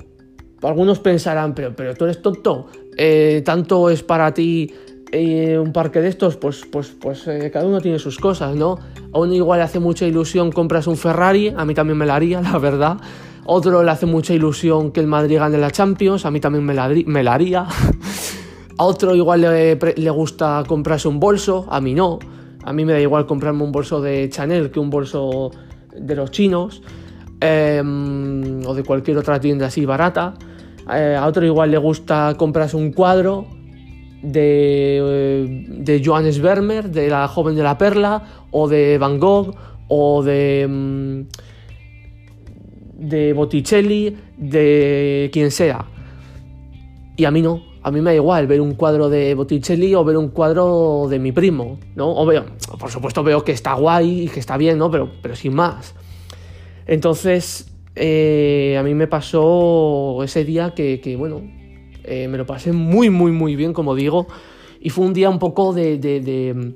algunos 0.68 1.00
pensarán, 1.00 1.54
pero, 1.54 1.76
pero 1.76 1.94
tú 1.96 2.06
eres 2.06 2.22
tonto, 2.22 2.68
eh, 2.98 3.42
tanto 3.46 3.90
es 3.90 4.04
para 4.04 4.34
ti 4.34 4.74
eh, 5.12 5.58
un 5.58 5.72
parque 5.72 6.02
de 6.02 6.10
estos, 6.10 6.36
pues, 6.38 6.66
pues, 6.70 6.90
pues 7.00 7.28
eh, 7.28 7.50
cada 7.52 7.66
uno 7.66 7.80
tiene 7.82 8.00
sus 8.00 8.18
cosas, 8.18 8.56
¿no? 8.56 8.78
A 9.14 9.20
uno 9.20 9.34
igual 9.34 9.60
le 9.60 9.64
hace 9.64 9.80
mucha 9.80 10.06
ilusión 10.06 10.52
compras 10.52 10.88
un 10.88 10.98
Ferrari, 10.98 11.54
a 11.56 11.66
mí 11.66 11.74
también 11.74 11.98
me 11.98 12.06
la 12.06 12.16
haría, 12.16 12.42
la 12.52 12.58
verdad. 12.58 12.98
Otro 13.46 13.84
le 13.84 13.92
hace 13.92 14.08
mucha 14.08 14.34
ilusión 14.34 14.92
que 14.92 15.00
el 15.00 15.08
Madrid 15.08 15.38
gane 15.38 15.58
la 15.58 15.70
Champions, 15.70 16.26
a 16.26 16.32
mí 16.32 16.40
también 16.40 16.66
me 16.66 16.74
la, 16.74 16.90
me 16.90 17.24
la 17.24 17.34
haría. 17.34 17.68
a 18.78 18.84
otro 18.84 19.16
igual 19.16 19.42
le, 19.42 19.76
le 19.76 20.10
gusta 20.10 20.64
comprarse 20.68 21.08
un 21.08 21.20
bolso, 21.20 21.68
a 21.70 21.80
mí 21.80 21.94
no. 21.94 22.20
A 22.66 22.74
mí 22.74 22.84
me 22.84 22.94
da 22.94 23.00
igual 23.00 23.28
comprarme 23.28 23.64
un 23.64 23.72
bolso 23.72 24.02
de 24.02 24.28
Chanel 24.30 24.72
que 24.72 24.80
un 24.80 24.90
bolso 24.90 25.52
de 25.96 26.16
los 26.16 26.32
chinos 26.32 26.82
em, 27.40 28.66
o 28.66 28.74
de 28.74 28.84
cualquier 28.84 29.18
otra 29.18 29.40
tienda 29.40 29.68
así 29.68 29.86
barata. 29.86 30.34
Eh, 30.94 31.16
a 31.20 31.26
otro 31.26 31.46
igual 31.46 31.72
le 31.72 31.78
gusta 31.78 32.36
comprarse 32.38 32.78
un 32.78 32.92
cuadro 32.92 33.48
de, 34.22 35.00
eh, 35.02 35.66
de 35.70 36.02
Johannes 36.04 36.40
Vermeer, 36.40 36.90
de 36.90 37.10
la 37.10 37.28
joven 37.28 37.56
de 37.56 37.64
la 37.64 37.78
perla, 37.78 38.46
o 38.52 38.68
de 38.68 38.98
Van 38.98 39.20
Gogh, 39.20 39.56
o 39.88 40.24
de, 40.24 40.68
mm, 40.70 41.22
de 43.08 43.34
Botticelli, 43.34 44.16
de 44.38 45.30
quien 45.32 45.52
sea. 45.52 45.86
Y 47.18 47.26
a 47.26 47.32
mí 47.32 47.42
no, 47.42 47.62
a 47.82 47.92
mí 47.92 48.02
me 48.02 48.12
da 48.12 48.16
igual 48.16 48.48
ver 48.48 48.62
un 48.62 48.74
cuadro 48.74 49.10
de 49.10 49.36
Botticelli 49.36 49.94
o 49.96 50.04
ver 50.04 50.18
un 50.18 50.30
cuadro 50.30 51.08
de 51.10 51.20
mi 51.20 51.32
primo, 51.32 51.80
¿no? 51.96 52.16
O 52.16 52.26
veo, 52.26 52.46
por 52.80 52.90
supuesto 52.90 53.24
veo 53.24 53.44
que 53.44 53.52
está 53.52 53.74
guay 53.76 54.24
y 54.24 54.28
que 54.28 54.40
está 54.40 54.58
bien, 54.58 54.78
¿no? 54.78 54.90
Pero, 54.90 55.12
pero 55.22 55.36
sin 55.36 55.54
más. 55.54 55.94
Entonces, 56.88 57.75
eh, 57.96 58.76
a 58.78 58.84
mí 58.84 58.94
me 58.94 59.08
pasó 59.08 60.22
ese 60.24 60.44
día 60.44 60.74
que, 60.74 61.16
bueno, 61.18 61.42
eh, 62.04 62.28
me 62.28 62.38
lo 62.38 62.46
pasé 62.46 62.74
muy, 62.74 63.10
muy, 63.10 63.32
muy 63.32 63.56
bien, 63.56 63.74
como 63.74 63.96
digo, 63.96 64.28
y 64.80 64.90
fue 64.90 65.06
un 65.06 65.14
día 65.14 65.30
un 65.30 65.40
poco 65.40 65.74
de, 65.74 65.98
de, 65.98 66.76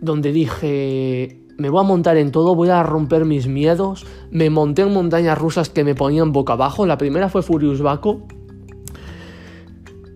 donde 0.00 0.32
dije, 0.32 1.40
me 1.56 1.70
voy 1.70 1.80
a 1.80 1.84
montar 1.84 2.16
en 2.16 2.30
todo, 2.30 2.54
voy 2.54 2.68
a 2.68 2.82
romper 2.82 3.24
mis 3.24 3.46
miedos, 3.46 4.06
me 4.30 4.50
monté 4.50 4.82
en 4.82 4.92
montañas 4.92 5.38
rusas 5.38 5.70
que 5.70 5.82
me 5.82 5.94
ponían 5.94 6.32
boca 6.32 6.52
abajo, 6.52 6.86
la 6.86 6.98
primera 6.98 7.28
fue 7.28 7.42
Furious 7.42 7.80
Baco, 7.80 8.22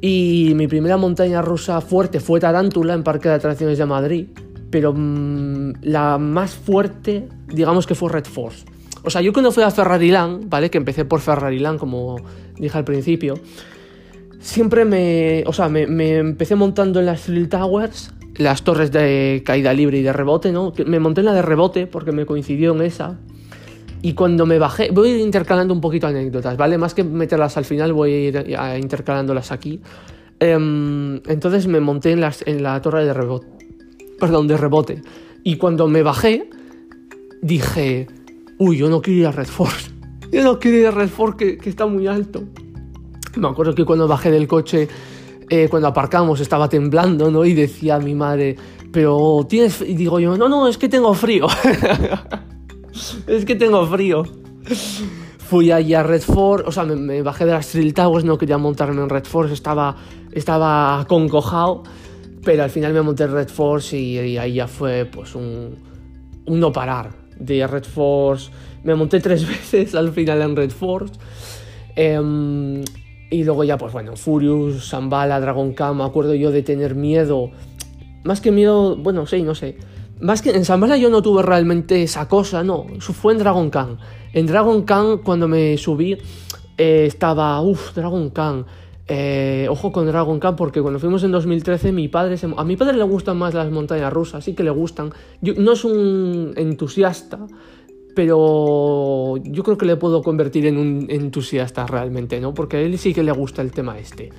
y 0.01 0.53
mi 0.57 0.67
primera 0.67 0.97
montaña 0.97 1.43
rusa 1.43 1.81
fuerte 1.81 2.21
fue 2.21 2.41
Tarántula 2.41 2.93
en 2.93 3.03
Parque 3.03 3.29
de 3.29 3.37
Atracciones 3.37 3.79
de 3.79 3.87
Madrid, 3.87 4.27
pero 4.69 4.93
mm, 4.93 5.75
la 5.83 6.19
más 6.19 6.55
fuerte, 6.55 7.29
digamos 7.47 7.87
que 7.87 7.95
fue 7.95 8.11
Red 8.11 8.25
Force. 8.25 8.65
O 9.05 9.11
sea, 9.11 9.21
yo 9.21 9.33
cuando 9.33 9.53
fui 9.53 9.63
a 9.63 9.71
Ferrariland, 9.71 10.49
¿vale? 10.49 10.71
Que 10.71 10.79
empecé 10.79 11.05
por 11.05 11.21
Ferrariland, 11.21 11.79
como 11.79 12.17
dije 12.57 12.77
al 12.79 12.85
principio, 12.85 13.35
siempre 14.41 14.85
me. 14.85 15.45
O 15.47 15.53
sea, 15.53 15.69
me, 15.69 16.17
empecé 16.17 16.55
montando 16.55 17.01
en 17.01 17.07
las 17.07 17.23
Thrill 17.23 17.49
Towers, 17.49 18.13
las 18.37 18.63
torres 18.63 18.93
de 18.93 19.43
caída 19.45 19.73
libre 19.73 19.99
y 19.99 20.03
de 20.03 20.13
rebote, 20.13 20.53
¿no? 20.53 20.73
Me 20.87 21.01
monté 21.01 21.21
en 21.21 21.27
la 21.27 21.35
de 21.35 21.43
rebote 21.43 21.87
porque 21.87 22.13
me 22.13 22.27
coincidió 22.27 22.73
en 22.75 22.83
esa. 22.83 23.19
Y 24.03 24.15
cuando 24.15 24.47
me 24.47 24.59
bajé, 24.59 24.91
voy 24.91 25.11
intercalando 25.11 25.73
un 25.73 25.81
poquito 25.81 26.09
anécdotas, 26.09 26.57
¿vale? 26.57 26.77
Más 26.77 26.93
que 26.93 27.05
meterlas 27.05 27.57
al 27.57 27.65
final, 27.65 27.93
voy 27.93 28.13
a 28.57 28.77
ir 28.77 28.83
intercalándolas 28.83 29.53
aquí. 29.53 29.81
Em, 30.41 31.21
entonces 31.29 31.69
me 31.69 31.79
monté 31.79 32.11
en, 32.11 32.21
las, 32.21 32.45
en 32.49 32.65
la 32.65 32.81
torre 32.83 33.05
de 33.05 33.15
rebote. 33.15 33.47
Perdón, 34.19 34.49
de 34.49 34.57
rebote. 34.57 35.03
Y 35.45 35.57
cuando 35.57 35.87
me 35.87 36.03
bajé, 36.03 36.51
dije, 37.43 38.09
uy, 38.59 38.77
yo 38.77 38.89
no 38.89 39.01
quiero 39.01 39.21
ir 39.21 39.27
a 39.27 39.33
Red 39.33 39.47
Force. 39.47 39.91
Yo 40.33 40.43
no 40.43 40.59
quiero 40.59 40.79
ir 40.79 40.87
a 40.87 40.91
Red 40.93 41.11
Force 41.11 41.37
que, 41.37 41.59
que 41.59 41.69
está 41.69 41.85
muy 41.85 42.07
alto. 42.07 42.45
Me 43.37 43.49
acuerdo 43.49 43.75
que 43.75 43.85
cuando 43.85 44.09
bajé 44.09 44.31
del 44.31 44.49
coche, 44.49 44.89
eh, 45.55 45.69
cuando 45.69 45.89
aparcamos, 45.89 46.41
estaba 46.41 46.67
temblando, 46.71 47.31
¿no? 47.31 47.45
Y 47.45 47.53
decía 47.53 47.97
a 47.97 47.99
mi 47.99 48.15
madre, 48.15 48.57
pero 48.91 49.47
tienes... 49.47 49.83
Y 49.83 49.95
digo 49.95 50.19
yo, 50.19 50.39
no, 50.39 50.49
no, 50.49 50.69
es 50.69 50.79
que 50.79 50.89
tengo 50.89 51.13
frío. 51.13 51.47
es 53.27 53.45
que 53.45 53.55
tengo 53.55 53.87
frío. 53.87 54.23
Fui 55.39 55.71
allí 55.71 55.93
a 55.93 56.03
Red 56.03 56.23
Force, 56.23 56.65
o 56.67 56.73
sea, 56.73 56.85
me, 56.85 57.21
bajé 57.21 57.45
de 57.45 57.53
las 57.53 57.69
Trail 57.69 57.93
Towers, 57.93 58.25
no 58.25 58.39
quería 58.39 58.57
montarme 58.57 59.03
en 59.03 59.11
Red 59.11 59.25
Force, 59.25 59.53
estaba, 59.53 59.97
estaba 60.33 61.05
concojado, 61.07 61.83
pero 62.43 62.63
al 62.63 62.71
final 62.71 62.95
me 62.95 63.03
monté 63.03 63.25
en 63.25 63.33
Red 63.33 63.49
Force 63.49 63.95
y, 63.99 64.19
y 64.19 64.39
ahí 64.39 64.55
ya 64.55 64.67
fue 64.67 65.05
pues 65.05 65.35
un, 65.35 65.77
un 66.47 66.61
no 66.61 66.73
parar. 66.73 67.22
De 67.39 67.67
Red 67.67 67.85
Force, 67.85 68.51
me 68.85 68.95
monté 68.95 69.21
tres 69.21 69.47
veces 69.49 69.95
al 69.95 70.13
final 70.13 70.43
en 70.43 70.57
Red 70.57 70.71
Force. 70.71 71.15
Em, 71.97 72.83
y 73.31 73.45
luego 73.45 73.65
ya, 73.65 73.79
pues 73.79 73.93
bueno, 73.93 74.17
Furious, 74.17 74.89
Zambala, 74.89 75.41
Dragon 75.41 75.73
Khan, 75.73 75.97
me 75.97 76.05
acuerdo 76.05 76.35
yo 76.35 76.51
de 76.51 76.63
tener 76.63 76.95
miedo. 76.95 77.51
Más 78.25 78.41
que 78.41 78.53
miedo, 78.53 78.97
bueno, 78.97 79.27
sí, 79.27 79.43
no 79.43 79.55
sé. 79.55 79.77
Más 80.21 80.43
que 80.43 80.51
en 80.51 80.65
Zambala 80.65 80.97
yo 80.97 81.11
no 81.11 81.23
tuve 81.23 81.43
realmente 81.43 82.03
esa 82.03 82.29
cosa, 82.29 82.63
no. 82.63 82.87
Fue 83.01 83.33
en 83.33 83.39
Dragon 83.39 83.71
Khan. 83.71 83.99
En 84.33 84.47
Dragon 84.47 84.83
Khan, 84.83 85.19
cuando 85.19 85.49
me 85.49 85.77
subí, 85.79 86.17
eh, 86.79 87.07
estaba, 87.07 87.61
uff, 87.61 87.95
Dragon 87.95 88.31
Khan. 88.31 88.67
Eh, 89.09 89.67
ojo 89.69 89.91
con 89.91 90.07
Dragon 90.07 90.39
Khan 90.39 90.55
porque 90.55 90.81
cuando 90.81 91.01
fuimos 91.01 91.25
en 91.25 91.33
2013 91.33 91.91
mi 91.91 92.07
padre 92.07 92.37
a 92.57 92.65
mi 92.65 92.77
padre 92.77 92.97
le 92.97 93.03
gustan 93.03 93.37
más 93.37 93.53
las 93.53 93.71
montañas 93.71 94.13
rusas, 94.13 94.45
sí 94.45 94.55
que 94.55 94.63
le 94.63 94.71
gustan. 94.71 95.13
no 95.41 95.73
es 95.73 95.85
un 95.85 96.53
entusiasta, 96.57 97.47
pero 98.15 99.37
yo 99.43 99.63
creo 99.63 99.77
que 99.77 99.87
le 99.87 99.97
puedo 99.97 100.23
convertir 100.23 100.67
en 100.67 100.79
un 100.79 101.07
entusiasta 101.09 101.87
realmente, 101.87 102.41
¿no? 102.41 102.55
Porque 102.55 102.77
a 102.77 102.81
él 102.81 102.97
sí 102.99 103.13
que 103.13 103.23
le 103.23 103.33
gusta 103.33 103.63
el 103.63 103.73
tema 103.73 103.99
este. 103.99 104.31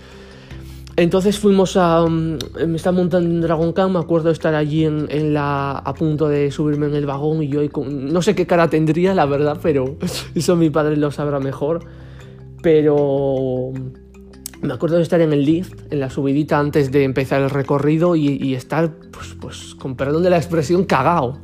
Entonces 0.95 1.39
fuimos 1.39 1.75
a. 1.75 2.05
Mm, 2.05 2.37
me 2.67 2.75
estaba 2.75 2.95
montando 2.95 3.29
en 3.29 3.41
Dragon 3.41 3.73
Khan, 3.73 3.91
me 3.91 3.99
acuerdo 3.99 4.27
de 4.27 4.33
estar 4.33 4.53
allí 4.53 4.85
en, 4.85 5.33
la, 5.33 5.71
a 5.71 5.93
punto 5.93 6.29
de 6.29 6.51
subirme 6.51 6.85
en 6.85 6.95
el 6.95 7.05
vagón 7.05 7.41
y 7.41 7.47
yo 7.47 7.61
no 7.85 8.21
sé 8.21 8.35
qué 8.35 8.45
cara 8.45 8.69
tendría, 8.69 9.13
la 9.15 9.25
verdad, 9.25 9.59
pero 9.61 9.97
eso 10.35 10.55
mi 10.55 10.69
padre 10.69 10.97
lo 10.97 11.11
sabrá 11.11 11.39
mejor. 11.39 11.85
Pero 12.61 13.71
me 14.63 14.73
acuerdo 14.73 14.97
de 14.97 15.03
estar 15.03 15.21
en 15.21 15.33
el 15.33 15.45
lift, 15.45 15.91
en 15.91 15.99
la 15.99 16.09
subidita 16.09 16.57
antes 16.57 16.91
de 16.91 17.03
empezar 17.03 17.41
el 17.41 17.49
recorrido 17.49 18.15
y, 18.15 18.53
estar, 18.53 18.95
pues, 19.11 19.35
pues, 19.39 19.75
con 19.75 19.95
perdón 19.95 20.23
de 20.23 20.29
la 20.29 20.37
expresión, 20.37 20.85
cagao. 20.85 21.39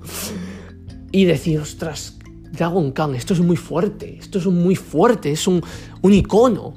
Y 1.11 1.25
decir, 1.25 1.59
ostras, 1.59 2.17
Dragon 2.51 2.91
Khan, 2.91 3.15
esto 3.15 3.33
es 3.33 3.39
muy 3.39 3.57
fuerte, 3.57 4.17
esto 4.19 4.39
es 4.39 4.45
muy 4.45 4.75
fuerte, 4.75 5.31
es 5.31 5.47
un, 5.47 5.61
un 6.01 6.13
icono 6.13 6.73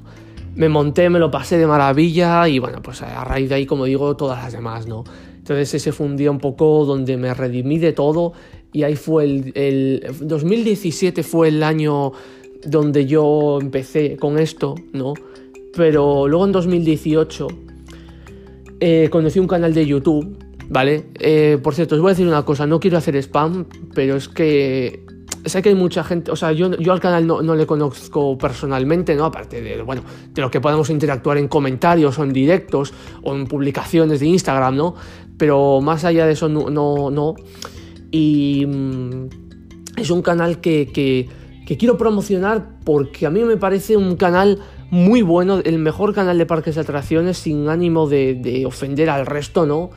me 0.55 0.69
monté, 0.69 1.09
me 1.09 1.19
lo 1.19 1.31
pasé 1.31 1.57
de 1.59 1.67
maravilla 1.67 2.47
y 2.49 2.59
bueno, 2.59 2.83
pues 2.83 3.03
a 3.03 3.25
raíz 3.25 3.49
de 3.49 3.55
ahí, 3.57 3.67
como 3.67 3.85
digo, 3.85 4.17
todas 4.17 4.43
las 4.43 4.53
demás, 4.53 4.87
¿no? 4.87 5.05
Entonces 5.37 5.75
ese 5.75 5.93
fue 5.93 6.07
un 6.07 6.17
día 6.17 6.31
un 6.31 6.39
poco 6.39 6.85
donde 6.85 7.17
me 7.17 7.33
redimí 7.35 7.79
de 7.79 7.93
todo 7.93 8.33
y 8.73 8.85
ahí 8.85 8.97
fue 8.97 9.25
el, 9.25 9.53
el 9.55 10.15
2017 10.21 11.23
fue 11.23 11.49
el 11.49 11.63
año 11.63 12.13
donde 12.65 13.07
yo 13.07 13.59
empecé 13.61 14.17
con 14.17 14.39
esto, 14.39 14.75
¿no? 14.93 15.15
Pero 15.75 16.29
luego 16.29 16.45
en 16.45 16.53
2018 16.53 17.49
eh, 18.81 19.09
conocí 19.11 19.39
un 19.39 19.47
canal 19.47 19.73
de 19.73 19.87
YouTube, 19.87 20.37
¿vale? 20.69 21.07
Eh, 21.19 21.59
por 21.63 21.75
cierto, 21.75 21.95
os 21.95 22.01
voy 22.01 22.11
a 22.11 22.13
decir 22.15 22.27
una 22.27 22.45
cosa, 22.45 22.67
no 22.67 22.81
quiero 22.81 22.99
hacer 22.99 23.17
spam, 23.17 23.67
pero 23.95 24.17
es 24.17 24.29
que 24.29 25.05
sé 25.45 25.63
que 25.63 25.71
hay 25.71 25.75
mucha 25.75 26.05
gente, 26.05 26.31
o 26.31 26.37
sea, 26.37 26.53
yo, 26.53 26.71
yo 26.79 26.93
al 26.93 27.01
canal 27.01 27.27
no, 27.27 27.43
no, 27.43 27.55
le 27.55 27.67
conozco 27.67 28.37
personalmente, 28.39 29.15
¿no? 29.15 29.25
Aparte 29.25 29.61
de, 29.61 29.83
bueno, 29.83 30.03
de 30.33 30.43
lo 30.43 30.51
que 30.51 30.61
podemos 30.61 30.91
interactuar 30.91 31.39
en 31.39 31.49
comentarios 31.49 32.19
o 32.19 32.25
en 32.25 32.33
directos 32.33 32.93
o 33.23 33.35
en 33.35 33.47
publicaciones 33.47 34.21
de 34.21 34.27
Instagram, 34.27 34.77
¿no? 34.77 34.95
Pero 35.37 35.81
más 35.81 36.05
allá 36.05 36.27
de 36.27 36.33
eso, 36.33 36.49
no, 36.49 37.11
no. 37.11 37.35
Y 38.11 38.67
mm, 38.67 39.29
es 39.97 40.11
un 40.11 40.23
canal 40.23 40.61
que, 40.61 40.91
que, 40.93 41.29
que, 41.67 41.77
quiero 41.77 41.97
promocionar 41.97 42.79
porque 42.85 43.27
a 43.27 43.31
mí 43.31 43.43
me 43.43 43.57
parece 43.57 43.97
un 43.97 44.17
canal 44.17 44.61
muy 44.93 45.23
bueno, 45.23 45.61
el 45.65 45.79
mejor 45.79 46.15
canal 46.15 46.37
de 46.37 46.45
parques 46.45 46.75
de 46.75 46.83
atracciones 46.83 47.39
sin 47.39 47.69
ánimo 47.69 48.07
de, 48.09 48.35
de 48.35 48.67
ofender 48.67 49.09
al 49.09 49.25
resto, 49.25 49.65
¿no? 49.65 49.91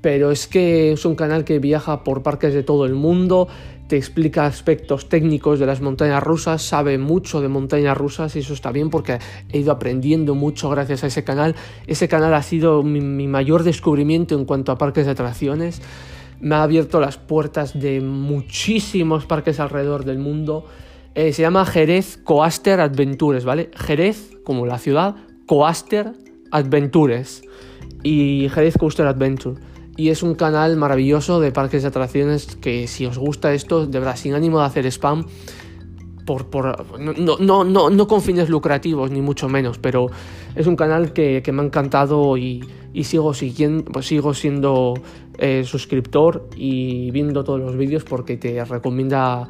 Pero 0.00 0.30
es 0.30 0.46
que 0.46 0.92
es 0.92 1.04
un 1.04 1.16
canal 1.16 1.44
que 1.44 1.58
viaja 1.58 2.04
por 2.04 2.22
parques 2.22 2.54
de 2.54 2.62
todo 2.62 2.86
el 2.86 2.94
mundo, 2.94 3.48
te 3.88 3.96
explica 3.96 4.46
aspectos 4.46 5.08
técnicos 5.08 5.58
de 5.58 5.66
las 5.66 5.80
montañas 5.80 6.22
rusas, 6.22 6.62
sabe 6.62 6.96
mucho 6.96 7.40
de 7.40 7.48
montañas 7.48 7.98
rusas 7.98 8.36
y 8.36 8.38
eso 8.38 8.52
está 8.52 8.70
bien 8.70 8.88
porque 8.88 9.18
he 9.52 9.58
ido 9.58 9.72
aprendiendo 9.72 10.36
mucho 10.36 10.70
gracias 10.70 11.02
a 11.02 11.08
ese 11.08 11.24
canal. 11.24 11.56
Ese 11.88 12.06
canal 12.06 12.34
ha 12.34 12.42
sido 12.42 12.84
mi, 12.84 13.00
mayor 13.26 13.64
descubrimiento 13.64 14.36
en 14.36 14.44
cuanto 14.44 14.70
a 14.70 14.78
parques 14.78 15.06
de 15.06 15.12
atracciones. 15.12 15.82
Me 16.40 16.54
ha 16.54 16.62
abierto 16.62 17.00
las 17.00 17.16
puertas 17.16 17.80
de 17.80 18.00
muchísimos 18.00 19.26
parques 19.26 19.58
alrededor 19.58 20.04
del 20.04 20.18
mundo. 20.18 20.66
Eh, 21.16 21.32
se 21.32 21.40
llama 21.40 21.64
Jerez 21.64 22.18
Coaster 22.18 22.78
Adventures, 22.78 23.46
¿vale? 23.46 23.70
Jerez, 23.74 24.36
como 24.44 24.66
la 24.66 24.78
ciudad, 24.78 25.16
Coaster 25.46 26.12
Adventures 26.50 27.42
y 28.02 28.50
Jerez 28.50 28.76
Coaster 28.76 29.06
Adventure 29.06 29.58
y 29.96 30.10
es 30.10 30.22
un 30.22 30.34
canal 30.34 30.76
maravilloso 30.76 31.40
de 31.40 31.52
parques 31.52 31.80
de 31.80 31.88
atracciones 31.88 32.56
que 32.56 32.86
si 32.86 33.06
os 33.06 33.16
gusta 33.16 33.54
esto, 33.54 33.86
de 33.86 33.98
verdad, 33.98 34.16
sin 34.16 34.34
ánimo 34.34 34.58
de 34.58 34.66
hacer 34.66 34.84
spam, 34.84 35.24
por, 36.26 36.50
por, 36.50 37.00
no, 37.00 37.38
no, 37.38 37.64
no, 37.64 37.88
no, 37.88 38.06
con 38.06 38.20
fines 38.20 38.50
lucrativos, 38.50 39.10
ni 39.10 39.22
mucho 39.22 39.48
menos, 39.48 39.78
pero 39.78 40.10
es 40.54 40.66
un 40.66 40.76
canal 40.76 41.14
que, 41.14 41.40
que 41.42 41.50
me 41.50 41.62
ha 41.62 41.64
encantado 41.64 42.36
y, 42.36 42.62
y, 42.92 43.04
sigo, 43.04 43.32
siguiendo, 43.32 43.84
pues 43.84 44.06
sigo 44.06 44.34
siendo 44.34 44.92
eh, 45.38 45.64
suscriptor 45.64 46.50
y 46.54 47.10
viendo 47.10 47.42
todos 47.42 47.60
los 47.60 47.74
vídeos 47.74 48.04
porque 48.04 48.36
te 48.36 48.62
recomienda, 48.66 49.48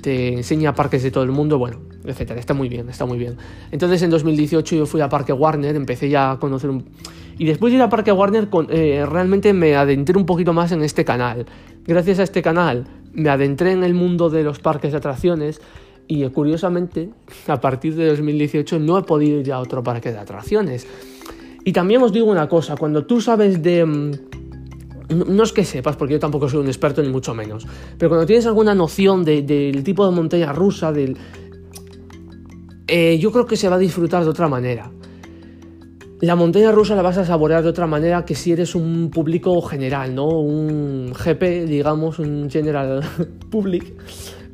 te 0.00 0.34
enseña 0.34 0.74
parques 0.74 1.02
de 1.02 1.10
todo 1.10 1.24
el 1.24 1.30
mundo, 1.30 1.58
bueno, 1.58 1.80
etcétera. 2.04 2.40
Está 2.40 2.54
muy 2.54 2.68
bien, 2.68 2.88
está 2.88 3.04
muy 3.04 3.18
bien. 3.18 3.36
Entonces 3.70 4.02
en 4.02 4.10
2018 4.10 4.76
yo 4.76 4.86
fui 4.86 5.00
a 5.00 5.08
Parque 5.08 5.32
Warner, 5.32 5.76
empecé 5.76 6.08
ya 6.08 6.32
a 6.32 6.38
conocer 6.38 6.70
un 6.70 6.84
y 7.38 7.46
después 7.46 7.72
de 7.72 7.76
ir 7.78 7.82
a 7.82 7.88
Parque 7.88 8.12
Warner, 8.12 8.48
eh, 8.68 9.04
realmente 9.08 9.52
me 9.52 9.74
adentré 9.74 10.16
un 10.16 10.26
poquito 10.26 10.52
más 10.52 10.70
en 10.70 10.82
este 10.82 11.04
canal. 11.04 11.46
Gracias 11.84 12.18
a 12.18 12.22
este 12.22 12.42
canal 12.42 12.86
me 13.12 13.28
adentré 13.28 13.72
en 13.72 13.84
el 13.84 13.94
mundo 13.94 14.30
de 14.30 14.42
los 14.42 14.58
parques 14.58 14.92
de 14.92 14.98
atracciones 14.98 15.60
y 16.08 16.28
curiosamente, 16.30 17.10
a 17.46 17.60
partir 17.60 17.94
de 17.94 18.08
2018 18.08 18.78
no 18.78 18.98
he 18.98 19.02
podido 19.02 19.40
ir 19.40 19.52
a 19.52 19.60
otro 19.60 19.82
parque 19.82 20.12
de 20.12 20.18
atracciones. 20.18 20.86
Y 21.64 21.72
también 21.72 22.02
os 22.02 22.12
digo 22.12 22.26
una 22.26 22.48
cosa, 22.48 22.76
cuando 22.76 23.06
tú 23.06 23.20
sabes 23.20 23.62
de... 23.62 24.18
No 25.14 25.42
es 25.42 25.52
que 25.52 25.64
sepas, 25.64 25.96
porque 25.96 26.14
yo 26.14 26.20
tampoco 26.20 26.48
soy 26.48 26.60
un 26.60 26.66
experto 26.66 27.02
ni 27.02 27.08
mucho 27.08 27.34
menos, 27.34 27.66
pero 27.98 28.08
cuando 28.08 28.26
tienes 28.26 28.46
alguna 28.46 28.74
noción 28.74 29.24
del 29.24 29.82
tipo 29.84 30.06
de 30.06 30.14
montaña 30.14 30.52
rusa, 30.52 30.92
del, 30.92 31.16
eh, 32.86 33.18
yo 33.18 33.32
creo 33.32 33.46
que 33.46 33.56
se 33.56 33.68
va 33.68 33.76
a 33.76 33.78
disfrutar 33.78 34.22
de 34.24 34.30
otra 34.30 34.48
manera. 34.48 34.90
La 36.20 36.36
montaña 36.36 36.70
rusa 36.70 36.94
la 36.94 37.02
vas 37.02 37.18
a 37.18 37.24
saborear 37.24 37.62
de 37.62 37.70
otra 37.70 37.86
manera 37.86 38.24
que 38.24 38.34
si 38.34 38.52
eres 38.52 38.74
un 38.74 39.10
público 39.10 39.60
general, 39.62 40.14
¿no? 40.14 40.28
Un 40.28 41.12
GP, 41.12 41.66
digamos, 41.66 42.18
un 42.18 42.48
general 42.48 43.00
public, 43.50 43.94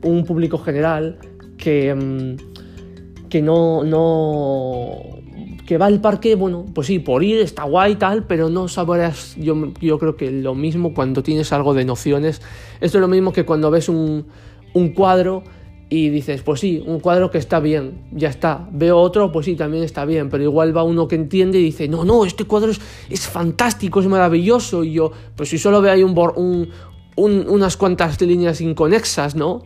un 0.03 0.25
público 0.25 0.57
general 0.59 1.19
que, 1.59 1.95
mm, 1.95 3.29
que 3.29 3.43
no, 3.43 3.83
que 5.69 5.77
va 5.77 5.85
al 5.85 6.01
parque, 6.01 6.35
bueno, 6.35 6.65
pues 6.75 6.87
sí, 6.87 6.99
por 6.99 7.23
ir 7.23 7.41
está 7.41 7.65
guay 7.65 7.93
y 7.93 7.97
tal, 7.97 8.25
pero 8.25 8.49
no 8.49 8.69
saboreas, 8.69 9.37
yo, 9.37 9.71
yo 9.83 9.99
creo 9.99 10.17
que 10.17 10.31
lo 10.31 10.55
mismo 10.55 10.95
cuando 10.95 11.23
tienes 11.23 11.53
algo 11.53 11.75
de 11.75 11.85
nociones. 11.85 12.41
Esto 12.81 12.97
es 12.97 13.03
lo 13.03 13.07
mismo 13.07 13.35
que 13.35 13.45
cuando 13.45 13.71
ves 13.71 13.91
un, 13.91 14.25
un 14.73 14.89
cuadro 14.95 15.45
y 15.91 16.09
dices, 16.09 16.41
pues 16.41 16.61
sí, 16.61 16.83
un 16.87 17.01
cuadro 17.01 17.31
que 17.31 17.37
está 17.37 17.61
bien, 17.61 18.07
ya 18.13 18.31
está. 18.31 18.67
Veo 18.73 18.97
otro, 18.97 19.31
pues 19.31 19.45
sí, 19.45 19.57
también 19.57 19.85
está 19.85 20.07
bien, 20.07 20.31
pero 20.31 20.43
igual 20.43 20.75
va 20.75 20.85
uno 20.85 21.07
que 21.07 21.17
entiende 21.17 21.59
y 21.59 21.65
dice, 21.65 21.87
no, 21.87 22.03
no, 22.03 22.25
este 22.25 22.45
cuadro 22.45 22.71
es, 22.71 22.81
es 23.11 23.29
fantástico, 23.29 24.01
es 24.01 24.07
maravilloso. 24.07 24.85
Y 24.85 24.95
yo, 24.95 25.13
pues 25.37 25.51
si 25.51 25.59
solo 25.59 25.83
veo 25.83 25.93
ahí 25.93 26.03
un, 26.03 26.73
unas 27.15 27.77
cuantas 27.77 28.19
líneas 28.23 28.63
inconexas, 28.63 29.35
¿no? 29.35 29.65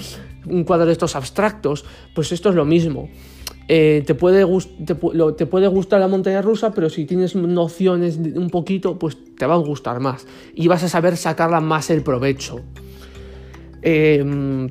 un 0.46 0.64
cuadro 0.64 0.86
de 0.86 0.92
estos 0.92 1.14
abstractos, 1.14 1.84
pues 2.12 2.32
esto 2.32 2.48
es 2.48 2.56
lo 2.56 2.64
mismo. 2.64 3.08
Eh, 3.68 4.02
te, 4.06 4.14
puede 4.14 4.44
gustar 4.44 6.00
la 6.00 6.08
montaña 6.08 6.42
rusa, 6.42 6.72
pero 6.72 6.90
si 6.90 7.06
tienes 7.06 7.34
nociones 7.34 8.16
un 8.16 8.50
poquito, 8.50 8.98
pues 8.98 9.16
te 9.36 9.46
va 9.46 9.54
a 9.54 9.58
gustar 9.58 10.00
más. 10.00 10.26
Y 10.54 10.68
vas 10.68 10.82
a 10.82 10.88
saber 10.88 11.16
sacarla 11.16 11.60
más 11.60 11.90
el 11.90 12.02
provecho. 12.02 12.60
Eh, 13.82 14.68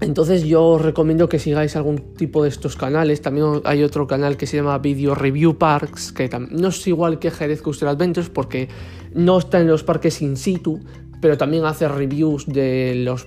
entonces 0.00 0.44
yo 0.44 0.64
os 0.64 0.82
recomiendo 0.82 1.28
que 1.28 1.40
sigáis 1.40 1.74
algún 1.74 2.14
tipo 2.14 2.44
de 2.44 2.48
estos 2.50 2.76
canales. 2.76 3.20
También 3.20 3.62
hay 3.64 3.82
otro 3.82 4.06
canal 4.06 4.36
que 4.36 4.46
se 4.46 4.58
llama 4.58 4.78
Video 4.78 5.14
Review 5.14 5.58
Parks, 5.58 6.12
que 6.12 6.30
no 6.50 6.68
es 6.68 6.86
igual 6.86 7.18
que 7.18 7.30
Jerez 7.30 7.62
Coaster 7.62 7.88
Adventures 7.88 8.28
porque 8.28 8.68
no 9.12 9.38
está 9.38 9.60
en 9.60 9.66
los 9.66 9.82
parques 9.82 10.22
in 10.22 10.36
situ, 10.36 10.80
pero 11.20 11.36
también 11.36 11.64
hace 11.64 11.88
reviews 11.88 12.46
de 12.46 12.94
los 13.04 13.26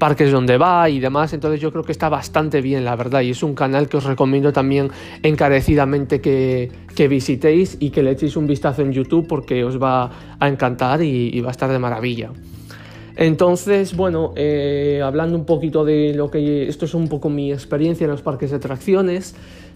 parques 0.00 0.32
donde 0.32 0.58
va 0.58 0.90
y 0.90 0.98
demás. 0.98 1.32
Entonces 1.32 1.60
yo 1.60 1.70
creo 1.70 1.84
que 1.84 1.92
está 1.92 2.08
bastante 2.08 2.60
bien, 2.60 2.84
la 2.84 2.96
verdad. 2.96 3.20
Y 3.20 3.30
es 3.30 3.44
un 3.44 3.54
canal 3.54 3.88
que 3.88 3.98
os 3.98 4.04
recomiendo 4.04 4.52
también 4.52 4.90
encarecidamente 5.22 6.20
que, 6.20 6.72
visitéis 7.08 7.76
y 7.80 7.90
que 7.90 8.02
le 8.02 8.10
echéis 8.10 8.36
un 8.36 8.46
vistazo 8.46 8.82
en 8.82 8.92
YouTube 8.92 9.26
porque 9.26 9.64
os 9.64 9.80
va 9.80 10.10
a 10.38 10.48
encantar 10.48 11.02
y, 11.02 11.40
va 11.40 11.48
a 11.48 11.50
estar 11.52 11.70
de 11.70 11.78
maravilla. 11.78 12.30
Entonces, 13.16 13.96
bueno, 13.96 14.32
eh, 14.36 15.00
hablando 15.04 15.36
un 15.36 15.44
poquito 15.44 15.84
de 15.84 16.14
lo 16.14 16.30
que... 16.30 16.68
Esto 16.68 16.86
es 16.86 16.94
un 16.94 17.08
poco 17.08 17.28
mi 17.28 17.52
experiencia 17.52 18.04
en 18.04 18.10
los 18.10 18.22
parques 18.22 18.50
de 18.50 18.56
atracciones. 18.56 19.34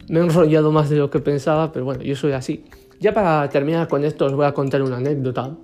Me 0.09 0.21
he 0.21 0.23
enrollado 0.23 0.73
más 0.73 0.91
de 0.91 0.97
lo 0.97 1.11
que 1.11 1.21
pensaba, 1.21 1.73
pero 1.73 1.85
bueno, 1.85 2.03
yo 2.03 2.17
soy 2.17 2.33
así. 2.33 2.65
Ya 3.01 3.13
para 3.13 3.49
terminar 3.49 3.89
con 3.89 4.05
esto 4.05 4.27
os 4.27 4.35
voy 4.35 4.47
a 4.47 4.53
contar 4.53 4.83
una 4.83 4.97
anécdota 4.97 5.57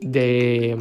de 0.00 0.76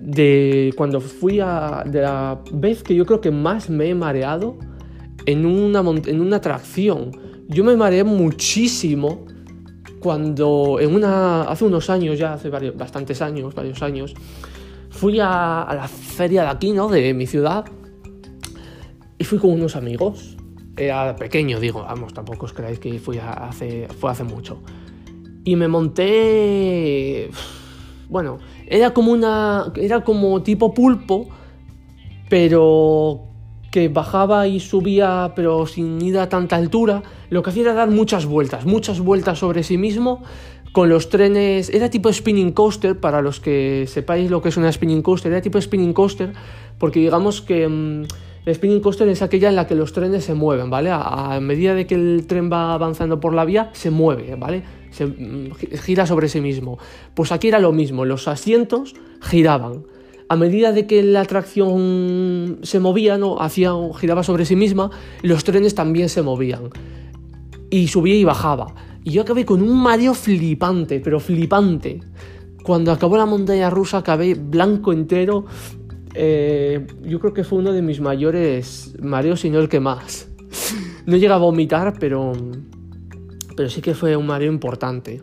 de 0.00 0.72
cuando 0.76 1.00
fui 1.00 1.40
a 1.40 1.84
de 1.86 2.00
la 2.00 2.40
vez 2.52 2.82
que 2.82 2.94
yo 2.94 3.04
creo 3.06 3.20
que 3.20 3.30
más 3.30 3.68
me 3.68 3.90
he 3.90 3.94
mareado 3.94 4.58
en 5.26 5.46
una 5.46 5.80
en 5.80 6.20
una 6.20 6.36
atracción. 6.36 7.10
Yo 7.48 7.64
me 7.64 7.76
mareé 7.76 8.04
muchísimo 8.04 9.26
cuando 10.00 10.78
en 10.80 10.94
una 10.94 11.42
hace 11.42 11.64
unos 11.64 11.90
años 11.90 12.18
ya 12.18 12.34
hace 12.34 12.48
varios, 12.48 12.76
bastantes 12.76 13.20
años, 13.20 13.54
varios 13.54 13.82
años, 13.82 14.14
fui 14.88 15.20
a, 15.20 15.62
a 15.62 15.74
la 15.74 15.88
feria 15.88 16.42
de 16.42 16.48
aquí, 16.48 16.72
¿no? 16.72 16.88
De 16.88 17.12
mi 17.12 17.26
ciudad 17.26 17.64
y 19.18 19.24
fui 19.24 19.38
con 19.38 19.50
unos 19.50 19.76
amigos 19.76 20.36
era 20.80 21.14
pequeño, 21.14 21.60
digo, 21.60 21.82
vamos, 21.82 22.14
tampoco 22.14 22.46
os 22.46 22.52
creáis 22.52 22.78
que 22.78 22.98
fui 22.98 23.18
hace, 23.18 23.86
fue 23.88 24.10
hace 24.10 24.24
mucho. 24.24 24.62
Y 25.44 25.56
me 25.56 25.68
monté. 25.68 27.30
Bueno, 28.10 28.38
era 28.66 28.90
como 28.90 29.12
una. 29.12 29.72
Era 29.76 30.02
como 30.02 30.42
tipo 30.42 30.74
pulpo, 30.74 31.28
pero 32.28 33.22
que 33.70 33.88
bajaba 33.88 34.48
y 34.48 34.58
subía, 34.58 35.32
pero 35.36 35.64
sin 35.66 36.02
ir 36.02 36.18
a 36.18 36.28
tanta 36.28 36.56
altura. 36.56 37.04
Lo 37.30 37.42
que 37.42 37.50
hacía 37.50 37.62
era 37.62 37.74
dar 37.74 37.90
muchas 37.90 38.26
vueltas, 38.26 38.66
muchas 38.66 39.00
vueltas 39.00 39.38
sobre 39.38 39.62
sí 39.62 39.78
mismo. 39.78 40.22
Con 40.72 40.88
los 40.88 41.08
trenes, 41.08 41.70
era 41.70 41.88
tipo 41.88 42.12
spinning 42.12 42.52
coaster, 42.52 42.98
para 42.98 43.22
los 43.22 43.40
que 43.40 43.86
sepáis 43.88 44.30
lo 44.30 44.42
que 44.42 44.50
es 44.50 44.56
una 44.56 44.70
spinning 44.70 45.02
coaster, 45.02 45.32
era 45.32 45.40
tipo 45.40 45.60
spinning 45.60 45.92
coaster, 45.92 46.32
porque 46.78 47.00
digamos 47.00 47.40
que. 47.40 47.68
Mm, 47.68 48.04
el 48.46 48.54
spinning 48.54 48.80
coaster 48.80 49.06
es 49.08 49.20
aquella 49.20 49.50
en 49.50 49.56
la 49.56 49.66
que 49.66 49.74
los 49.74 49.92
trenes 49.92 50.24
se 50.24 50.34
mueven, 50.34 50.70
¿vale? 50.70 50.90
A, 50.90 51.38
medida 51.40 51.74
de 51.74 51.86
que 51.86 51.94
el 51.94 52.26
tren 52.26 52.50
va 52.50 52.72
avanzando 52.72 53.20
por 53.20 53.34
la 53.34 53.44
vía, 53.44 53.68
se 53.74 53.90
mueve, 53.90 54.34
¿vale? 54.36 54.62
Se 54.90 55.12
gira 55.82 56.06
sobre 56.06 56.28
sí 56.28 56.40
mismo. 56.40 56.78
Pues 57.14 57.32
aquí 57.32 57.48
era 57.48 57.58
lo 57.58 57.72
mismo, 57.72 58.04
los 58.04 58.28
asientos 58.28 58.94
giraban. 59.20 59.84
A 60.28 60.36
medida 60.36 60.72
de 60.72 60.86
que 60.86 61.02
la 61.02 61.22
atracción 61.22 62.58
se 62.62 62.78
movía, 62.78 63.18
¿no? 63.18 63.40
Hacía, 63.40 63.72
giraba 63.98 64.22
sobre 64.22 64.44
sí 64.44 64.54
misma, 64.54 64.90
los 65.22 65.42
trenes 65.42 65.74
también 65.74 66.08
se 66.08 66.22
movían. 66.22 66.70
Y 67.68 67.88
subía 67.88 68.14
y 68.14 68.24
bajaba. 68.24 68.74
Y 69.02 69.10
yo 69.12 69.22
acabé 69.22 69.44
con 69.44 69.62
un 69.62 69.76
mareo 69.76 70.14
flipante, 70.14 71.00
pero 71.00 71.18
flipante. 71.20 72.00
Cuando 72.62 72.92
acabó 72.92 73.16
la 73.16 73.26
montaña 73.26 73.70
rusa 73.70 73.98
acabé 73.98 74.34
blanco 74.34 74.92
entero, 74.92 75.46
eh, 76.14 76.86
yo 77.02 77.18
creo 77.20 77.32
que 77.32 77.44
fue 77.44 77.58
uno 77.58 77.72
de 77.72 77.82
mis 77.82 78.00
mayores 78.00 78.94
mareos 79.00 79.44
y 79.44 79.50
no 79.50 79.58
el 79.58 79.68
que 79.68 79.80
más. 79.80 80.28
No 81.06 81.16
llega 81.16 81.36
a 81.36 81.38
vomitar, 81.38 81.98
pero, 81.98 82.32
pero 83.56 83.68
sí 83.68 83.80
que 83.80 83.94
fue 83.94 84.16
un 84.16 84.26
mareo 84.26 84.52
importante. 84.52 85.22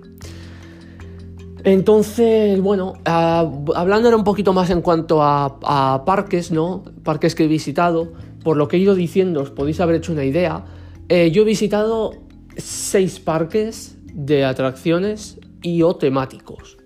Entonces, 1.64 2.62
bueno, 2.62 2.94
hablando 3.04 4.16
un 4.16 4.24
poquito 4.24 4.54
más 4.54 4.70
en 4.70 4.82
cuanto 4.82 5.22
a, 5.22 6.04
parques, 6.06 6.52
¿no? 6.52 6.84
Parques 7.04 7.36
que 7.36 7.44
he 7.44 7.48
visitado, 7.48 8.14
por 8.44 8.56
lo 8.56 8.68
que 8.68 8.78
he 8.78 8.80
ido 8.80 8.96
diciendo, 8.96 9.42
os 9.42 9.52
podéis 9.52 9.82
haber 9.82 9.98
hecho 9.98 10.14
una 10.14 10.24
idea. 10.24 10.64
Eh, 11.10 11.32
yo 11.32 11.42
he 11.42 11.46
visitado 11.46 12.14
seis 12.56 13.20
parques 13.20 13.98
de 14.14 14.46
atracciones 14.46 15.40
y 15.62 15.82
o 15.82 15.96
temáticos. 15.96 16.77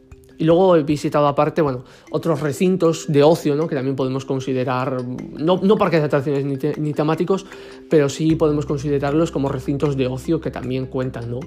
Y 0.41 0.43
luego 0.43 0.75
he 0.75 0.81
visitado 0.81 1.27
aparte, 1.27 1.61
bueno, 1.61 1.83
otros 2.09 2.41
recintos 2.41 3.05
de 3.07 3.21
ocio, 3.21 3.53
¿no? 3.53 3.67
Que 3.67 3.75
también 3.75 3.95
podemos 3.95 4.25
considerar, 4.25 5.05
no, 5.37 5.59
no 5.61 5.77
parques 5.77 5.99
de 5.99 6.07
atracciones 6.07 6.79
ni, 6.79 6.93
temáticos, 6.93 7.45
pero 7.91 8.09
sí 8.09 8.35
podemos 8.35 8.65
considerarlos 8.65 9.29
como 9.29 9.49
recintos 9.49 9.95
de 9.95 10.07
ocio 10.07 10.41
que 10.41 10.49
también 10.49 10.87
cuentan, 10.87 11.29
¿no? 11.29 11.41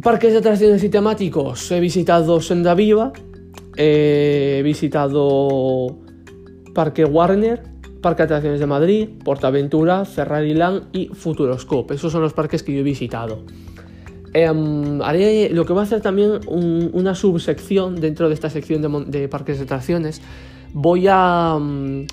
Parques 0.00 0.30
de 0.30 0.38
atracciones 0.38 0.84
y 0.84 0.88
temáticos. 0.90 1.68
He 1.72 1.80
visitado 1.80 2.40
Senda 2.40 2.74
Viva, 2.74 3.12
he 3.76 4.60
visitado 4.62 5.98
Parque 6.72 7.04
Warner, 7.04 7.64
Parque 8.00 8.22
de 8.22 8.26
Atracciones 8.26 8.60
de 8.60 8.66
Madrid, 8.66 9.08
Portaventura, 9.24 10.04
Ferrari 10.04 10.54
Land 10.54 10.84
y 10.92 11.08
Futuroscope. 11.08 11.94
Esos 11.94 12.12
son 12.12 12.22
los 12.22 12.32
parques 12.32 12.62
que 12.62 12.72
yo 12.72 12.78
he 12.78 12.84
visitado. 12.84 13.42
Em, 14.32 15.02
haré 15.02 15.50
lo 15.50 15.64
que 15.64 15.72
voy 15.72 15.80
a 15.80 15.82
hacer 15.84 16.00
también 16.00 16.40
una 16.46 17.14
subsección 17.14 17.96
dentro 18.00 18.28
de 18.28 18.34
esta 18.34 18.48
sección 18.48 19.10
de, 19.10 19.28
parques 19.28 19.58
de 19.58 19.64
atracciones. 19.64 20.22
Voy 20.72 21.06
a 21.08 21.58
mm, 21.60 22.06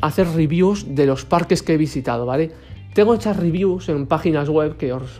hacer 0.00 0.28
reviews 0.28 0.94
de 0.94 1.06
los 1.06 1.24
parques 1.24 1.62
que 1.62 1.74
he 1.74 1.76
visitado, 1.76 2.24
¿vale? 2.24 2.52
Tengo 2.94 3.14
hechas 3.14 3.36
reviews 3.36 3.88
en 3.88 4.06
páginas 4.06 4.48
web 4.48 4.76
que 4.76 4.92
os, 4.92 5.18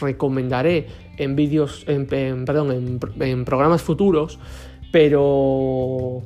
recomendaré 0.00 0.86
en 1.18 1.36
vídeos, 1.36 1.84
en, 1.88 2.06
perdón, 2.06 2.98
en, 3.20 3.44
programas 3.44 3.82
futuros, 3.82 4.38
pero 4.92 6.22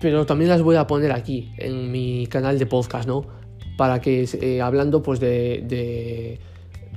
pero 0.00 0.26
también 0.26 0.50
las 0.50 0.62
voy 0.62 0.76
a 0.76 0.86
poner 0.86 1.12
aquí 1.12 1.50
en 1.56 1.90
mi 1.90 2.26
canal 2.26 2.58
de 2.58 2.66
podcast, 2.66 3.08
¿no? 3.08 3.24
Para 3.78 4.02
que 4.02 4.28
eh, 4.42 4.60
hablando 4.60 5.02
pues 5.02 5.20
de 5.20 6.38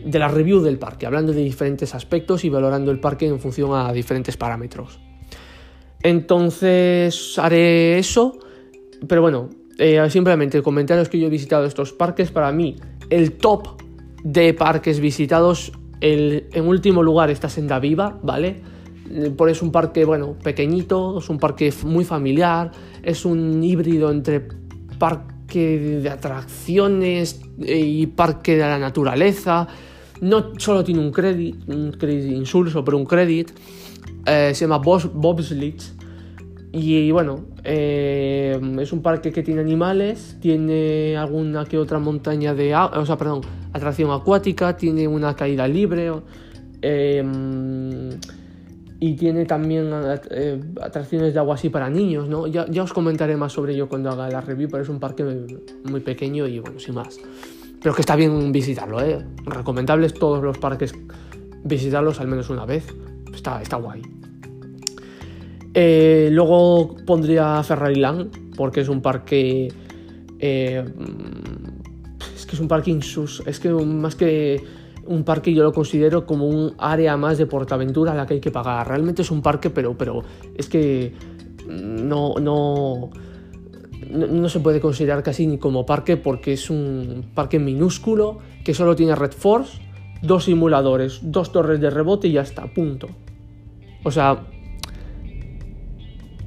de 0.04 0.20
la 0.20 0.28
review 0.28 0.62
del 0.62 0.78
parque, 0.78 1.06
hablando 1.06 1.34
de 1.34 1.44
diferentes 1.44 1.94
aspectos 1.94 2.44
y 2.44 2.50
valorando 2.50 2.91
el 2.91 3.00
parque 3.00 3.28
en 3.28 3.39
función 3.39 3.74
a 3.74 3.91
diferentes 3.94 4.38
parámetros. 4.38 5.00
Entonces 6.02 7.38
haré 7.38 8.00
eso, 8.00 8.39
pero 9.08 9.22
bueno, 9.22 9.50
eh, 9.78 10.04
simplemente 10.10 10.62
comentaros 10.62 11.10
que 11.10 11.20
yo 11.20 11.28
he 11.28 11.30
visitado 11.30 11.65
estos 11.65 11.94
parques, 11.94 12.32
para 12.32 12.52
mí 12.52 12.76
el 13.10 13.34
top 13.34 13.82
de 14.24 14.54
parques 14.54 15.00
visitados, 15.00 15.72
el, 16.00 16.48
en 16.54 16.67
último 16.67 17.04
lugar 17.04 17.30
está 17.30 17.50
Senda 17.50 17.80
Viva, 17.80 18.20
¿vale? 18.24 18.62
Por 19.36 19.50
es 19.50 19.62
un 19.62 19.72
parque, 19.72 20.06
bueno, 20.06 20.38
pequeñito, 20.41 21.20
es 21.20 21.30
un 21.30 21.38
parque 21.38 21.72
muy 21.84 22.06
familiar, 22.06 22.72
es 23.04 23.26
un 23.26 23.62
híbrido 23.62 24.10
entre 24.10 24.48
parque 24.98 25.31
de 25.60 26.10
atracciones 26.10 27.42
y 27.60 28.08
parque 28.08 28.54
de 28.54 28.62
la 28.62 28.80
naturaleza, 28.80 29.68
no 30.22 30.52
solo 30.58 30.84
tiene 30.84 31.02
un 31.02 31.12
crédito, 31.12 31.72
un 31.72 31.92
crédito 31.92 32.34
insulso, 32.34 32.84
pero 32.84 32.98
un 32.98 33.06
crédito. 33.06 33.54
Eh, 34.26 34.52
se 34.54 34.66
llama 34.66 34.78
Bobsleds. 34.78 35.96
Y 36.74 37.12
bueno, 37.12 37.48
eh, 37.66 38.58
es 38.80 38.94
un 38.94 39.02
parque 39.02 39.32
que 39.32 39.44
tiene 39.44 39.60
animales, 39.60 40.38
tiene 40.40 41.18
alguna 41.18 41.66
que 41.66 41.78
otra 41.78 42.00
montaña 42.00 42.54
de... 42.54 42.74
O 42.74 43.06
sea, 43.06 43.18
perdón, 43.18 43.42
atracción 43.74 44.12
acuática, 44.12 44.78
tiene 44.78 45.08
una 45.08 45.36
caída 45.36 45.68
libre. 45.68 46.12
Eh, 46.82 47.24
y 49.04 49.16
tiene 49.16 49.46
también 49.46 49.92
atracciones 50.80 51.34
de 51.34 51.40
agua 51.40 51.56
así 51.56 51.70
para 51.70 51.90
niños, 51.90 52.30
¿no? 52.30 52.46
Ya, 52.46 52.68
ya, 52.70 52.84
os 52.84 52.94
comentaré 52.94 53.36
más 53.36 53.52
sobre 53.52 53.74
ello 53.74 53.90
cuando 53.90 54.12
haga 54.12 54.30
la 54.30 54.42
review, 54.42 54.70
pero 54.70 54.84
es 54.84 54.90
un 54.90 55.00
parque 55.00 55.24
muy 55.86 56.02
pequeño 56.02 56.46
y 56.48 56.60
bueno, 56.60 56.80
sin 56.80 56.94
más. 56.94 57.20
Pero 57.82 57.96
que 57.96 58.02
está 58.02 58.16
bien 58.16 58.52
visitarlo, 58.52 59.02
¿eh? 59.02 59.26
Recomendables 59.44 60.14
todos 60.14 60.44
los 60.44 60.60
parques, 60.60 60.94
visitarlos 61.64 62.20
al 62.20 62.28
menos 62.28 62.52
una 62.52 62.68
vez. 62.68 62.94
Está, 63.34 63.60
está 63.60 63.78
guay. 63.78 64.04
Eh, 65.74 66.30
luego 66.32 66.96
pondría 67.04 67.64
Ferrari 67.64 67.96
Land, 67.96 68.56
porque 68.56 68.82
es 68.82 68.88
un 68.88 69.02
parque. 69.02 69.74
Eh, 70.38 70.86
es 72.36 72.46
que 72.46 72.56
es 72.56 72.62
un 72.62 72.68
parque 72.68 72.92
insus. 72.92 73.42
Es 73.48 73.60
que 73.60 73.70
más 73.72 74.16
que 74.16 74.64
un 75.06 75.24
parque 75.24 75.54
yo 75.54 75.64
lo 75.64 75.74
considero 75.74 76.26
como 76.26 76.48
un 76.48 76.74
área 76.78 77.18
más 77.18 77.38
de 77.38 77.46
portaventura 77.46 78.12
a 78.12 78.16
la 78.16 78.26
que 78.26 78.36
hay 78.36 78.40
que 78.40 78.52
pagar. 78.52 78.88
Realmente 78.88 79.22
es 79.22 79.32
un 79.32 79.42
parque, 79.42 79.70
pero, 79.70 79.98
pero 79.98 80.24
es 80.56 80.68
que 80.68 81.14
no, 81.68 82.36
no, 82.40 83.10
no, 84.10 84.50
se 84.50 84.60
puede 84.60 84.80
considerar 84.80 85.24
casi 85.24 85.48
ni 85.48 85.58
como 85.58 85.86
parque 85.86 86.18
porque 86.18 86.54
es 86.54 86.70
un 86.70 87.26
parque 87.34 87.60
minúsculo 87.60 88.40
que 88.64 88.74
solo 88.74 88.96
tiene 88.96 89.16
Red 89.16 89.32
Force, 89.32 89.82
dos 90.22 90.46
simuladores, 90.46 91.20
dos 91.24 91.52
torres 91.52 91.80
de 91.80 91.90
rebote 91.90 92.28
y 92.28 92.34
ya 92.34 92.42
está, 92.42 92.66
punto. 92.74 93.08
O 94.04 94.12
sea, 94.12 94.44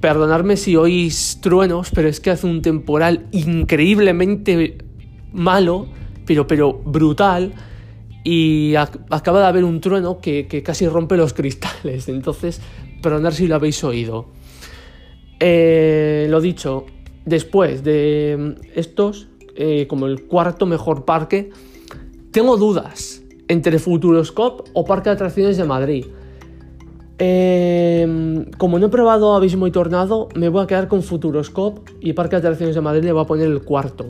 perdonadme 0.01 0.57
si 0.57 0.77
oís 0.77 1.38
truenos, 1.40 1.90
pero 1.95 2.09
es 2.09 2.21
que 2.21 2.31
hace 2.31 2.47
un 2.47 2.62
temporal 2.62 3.27
increíblemente 3.33 4.79
malo, 5.33 5.87
pero, 6.27 6.47
pero 6.47 6.73
brutal, 6.75 7.53
y 8.25 8.75
acaba 8.75 9.41
de 9.41 9.47
haber 9.47 9.65
un 9.65 9.81
trueno 9.81 10.19
que, 10.19 10.63
casi 10.65 10.89
rompe 10.89 11.17
los 11.17 11.35
cristales, 11.35 12.09
entonces, 12.09 12.61
perdonad 13.03 13.33
si 13.33 13.47
lo 13.47 13.55
habéis 13.55 13.85
oído. 13.85 14.27
Eh, 15.39 16.27
lo 16.31 16.41
dicho, 16.41 16.87
después 17.27 17.85
de 17.85 18.57
estos, 18.75 19.29
eh, 19.57 19.87
como 19.87 20.07
el 20.07 20.25
cuarto 20.25 20.65
mejor 20.65 21.05
parque, 21.05 21.51
tengo 22.31 22.57
dudas 22.57 23.23
entre 23.49 23.79
Futuroscope 23.79 24.71
o 24.73 24.85
Parque 24.87 25.11
de 25.11 25.15
Atracciones 25.15 25.59
de 25.59 25.65
Madrid. 25.65 26.07
Eh, 27.19 28.47
como 28.59 28.79
no 28.79 28.87
he 28.87 28.89
probado 28.89 29.37
Abismo 29.37 29.67
y 29.67 29.71
Tornado, 29.71 30.29
me 30.35 30.49
voy 30.49 30.65
a 30.65 30.67
quedar 30.67 30.89
con 30.89 31.03
Futuroscope 31.03 31.93
y 32.01 32.15
Parque 32.15 32.37
de 32.37 32.39
Atracciones 32.39 32.75
de 32.75 32.81
Madrid 32.81 33.05
le 33.05 33.13
voy 33.13 33.23
a 33.23 33.27
poner 33.27 33.49
el 33.49 33.63
cuarto. 33.63 34.07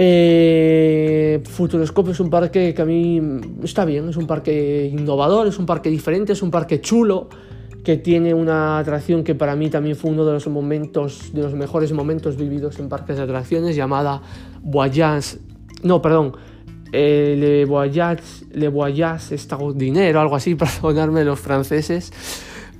Eh, 0.00 1.42
Futuroscope 1.44 2.12
es 2.12 2.20
un 2.20 2.30
parque 2.30 2.72
que 2.72 2.82
a 2.82 2.84
mí 2.84 3.20
está 3.64 3.84
bien, 3.84 4.08
es 4.08 4.16
un 4.16 4.28
parque 4.28 4.88
innovador, 4.92 5.48
es 5.48 5.58
un 5.58 5.66
parque 5.66 5.90
diferente, 5.90 6.34
es 6.34 6.42
un 6.42 6.52
parque 6.52 6.80
chulo, 6.80 7.28
que 7.82 7.96
tiene 7.96 8.32
una 8.32 8.78
atracción 8.78 9.24
que 9.24 9.34
para 9.34 9.56
mí 9.56 9.70
también 9.70 9.96
fue 9.96 10.12
uno 10.12 10.24
de 10.24 10.34
los 10.34 10.46
momentos, 10.46 11.32
de 11.32 11.42
los 11.42 11.54
mejores 11.54 11.92
momentos 11.92 12.36
vividos 12.36 12.78
en 12.78 12.88
parques 12.88 13.16
de 13.16 13.24
atracciones, 13.24 13.74
llamada 13.74 14.22
Voyage, 14.62 15.38
no, 15.82 16.00
perdón, 16.00 16.32
eh, 16.92 17.34
Le 17.36 17.64
Voyage, 17.64 18.46
Le 18.52 18.68
Voyage 18.68 19.34
Extraordinaire 19.34 20.16
algo 20.16 20.36
así, 20.36 20.54
perdonarme 20.54 21.24
los 21.24 21.40
franceses, 21.40 22.12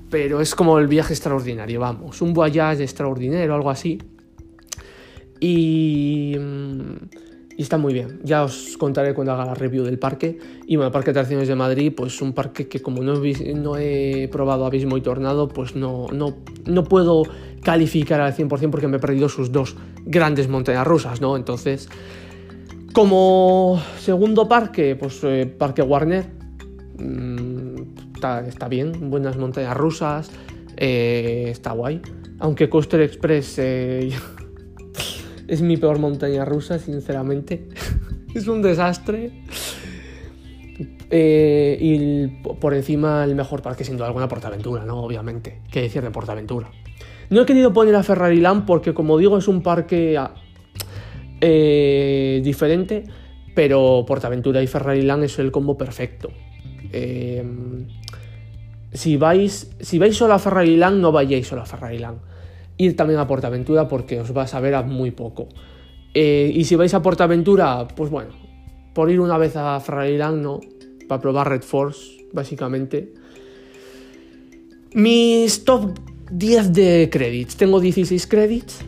pero 0.08 0.40
es 0.40 0.54
como 0.54 0.78
el 0.78 0.86
viaje 0.86 1.14
extraordinario, 1.14 1.80
vamos, 1.80 2.22
un 2.22 2.32
Voyage 2.32 2.84
extraordinario 2.84 3.50
o 3.50 3.56
algo 3.56 3.70
así. 3.70 3.98
Y, 5.40 6.36
está 7.56 7.76
muy 7.78 7.92
bien. 7.92 8.20
Ya 8.22 8.44
os 8.44 8.76
contaré 8.78 9.14
cuando 9.14 9.32
haga 9.32 9.44
la 9.44 9.54
review 9.54 9.84
del 9.84 9.98
parque. 9.98 10.38
Y 10.66 10.76
bueno, 10.76 10.88
el 10.88 10.92
Parque 10.92 11.12
de 11.12 11.20
Atracciones 11.20 11.48
de 11.48 11.54
Madrid, 11.54 11.92
pues 11.96 12.20
un 12.22 12.32
parque 12.32 12.68
que 12.68 12.80
como 12.80 13.02
no 13.02 13.76
he, 13.76 14.28
probado 14.30 14.66
Abismo 14.66 14.96
y 14.96 15.00
Tornado, 15.00 15.48
pues 15.48 15.74
no, 15.74 16.06
no, 16.12 16.36
no 16.66 16.84
puedo 16.84 17.24
calificar 17.62 18.20
al 18.20 18.34
100% 18.34 18.70
porque 18.70 18.88
me 18.88 18.98
he 18.98 19.00
perdido 19.00 19.28
sus 19.28 19.50
dos 19.50 19.76
grandes 20.04 20.48
montañas 20.48 20.86
rusas, 20.86 21.20
¿no? 21.20 21.36
Entonces, 21.36 21.88
como 22.92 23.80
segundo 23.98 24.48
parque, 24.48 24.96
pues 24.96 25.20
eh, 25.24 25.46
Parque 25.46 25.82
Warner. 25.82 26.26
Mmm, 26.98 27.58
está, 28.14 28.40
está, 28.46 28.66
bien, 28.66 29.10
buenas 29.10 29.36
montañas 29.36 29.76
rusas, 29.76 30.30
eh, 30.76 31.46
está 31.48 31.72
guay. 31.72 32.00
Aunque 32.40 32.68
Coaster 32.68 33.00
Express 33.02 33.58
eh, 33.58 34.10
es 35.48 35.62
mi 35.62 35.78
peor 35.78 35.98
montaña 35.98 36.44
rusa, 36.44 36.78
sinceramente. 36.78 37.68
es 38.34 38.46
un 38.46 38.62
desastre. 38.62 39.32
Eh, 41.10 41.78
y 41.80 42.26
por 42.60 42.74
encima 42.74 43.24
el 43.24 43.34
mejor 43.34 43.62
parque 43.62 43.82
sin 43.82 43.96
duda 43.96 44.06
alguna 44.06 44.28
Portaventura, 44.28 44.84
¿no? 44.84 45.02
Obviamente. 45.02 45.62
¿Qué 45.72 45.80
decir 45.80 46.02
de 46.02 46.10
Portaventura? 46.10 46.70
No 47.30 47.42
he 47.42 47.46
querido 47.46 47.72
poner 47.72 47.96
a 47.96 48.02
Ferrari 48.02 48.40
Land 48.40 48.66
porque 48.66 48.92
como 48.92 49.16
digo 49.16 49.38
es 49.38 49.48
un 49.48 49.62
parque 49.62 50.18
eh, 51.40 52.40
diferente, 52.44 53.04
pero 53.54 54.04
Portaventura 54.06 54.62
y 54.62 54.66
Ferrari 54.66 55.02
Land 55.02 55.24
es 55.24 55.38
el 55.38 55.50
combo 55.50 55.78
perfecto. 55.78 56.30
Eh, 56.92 57.42
si, 58.92 59.16
vais, 59.16 59.70
si 59.80 59.98
vais 59.98 60.14
solo 60.14 60.34
a 60.34 60.38
Ferrari 60.38 60.76
Land, 60.76 61.00
no 61.00 61.10
vayáis 61.10 61.46
solo 61.46 61.62
a 61.62 61.66
Ferrari 61.66 61.98
Land 61.98 62.18
ir 62.78 62.96
también 62.96 63.18
a 63.20 63.26
Portaventura 63.26 63.88
porque 63.88 64.20
os 64.20 64.32
vas 64.32 64.54
a 64.54 64.60
ver 64.60 64.74
a 64.74 64.82
muy 64.82 65.10
poco. 65.10 65.48
Eh, 66.14 66.50
y 66.54 66.64
si 66.64 66.76
vais 66.76 66.94
a 66.94 67.02
Portaventura, 67.02 67.86
pues 67.88 68.10
bueno, 68.10 68.30
por 68.94 69.10
ir 69.10 69.20
una 69.20 69.36
vez 69.36 69.56
a 69.56 69.78
Ferrariland, 69.80 70.42
no, 70.42 70.60
para 71.06 71.20
probar 71.20 71.48
Red 71.50 71.62
Force, 71.62 72.26
básicamente. 72.32 73.12
Mis 74.94 75.64
top 75.64 75.98
10 76.30 76.72
de 76.72 77.08
credits. 77.12 77.56
Tengo 77.56 77.80
16 77.80 78.26
credits. 78.26 78.84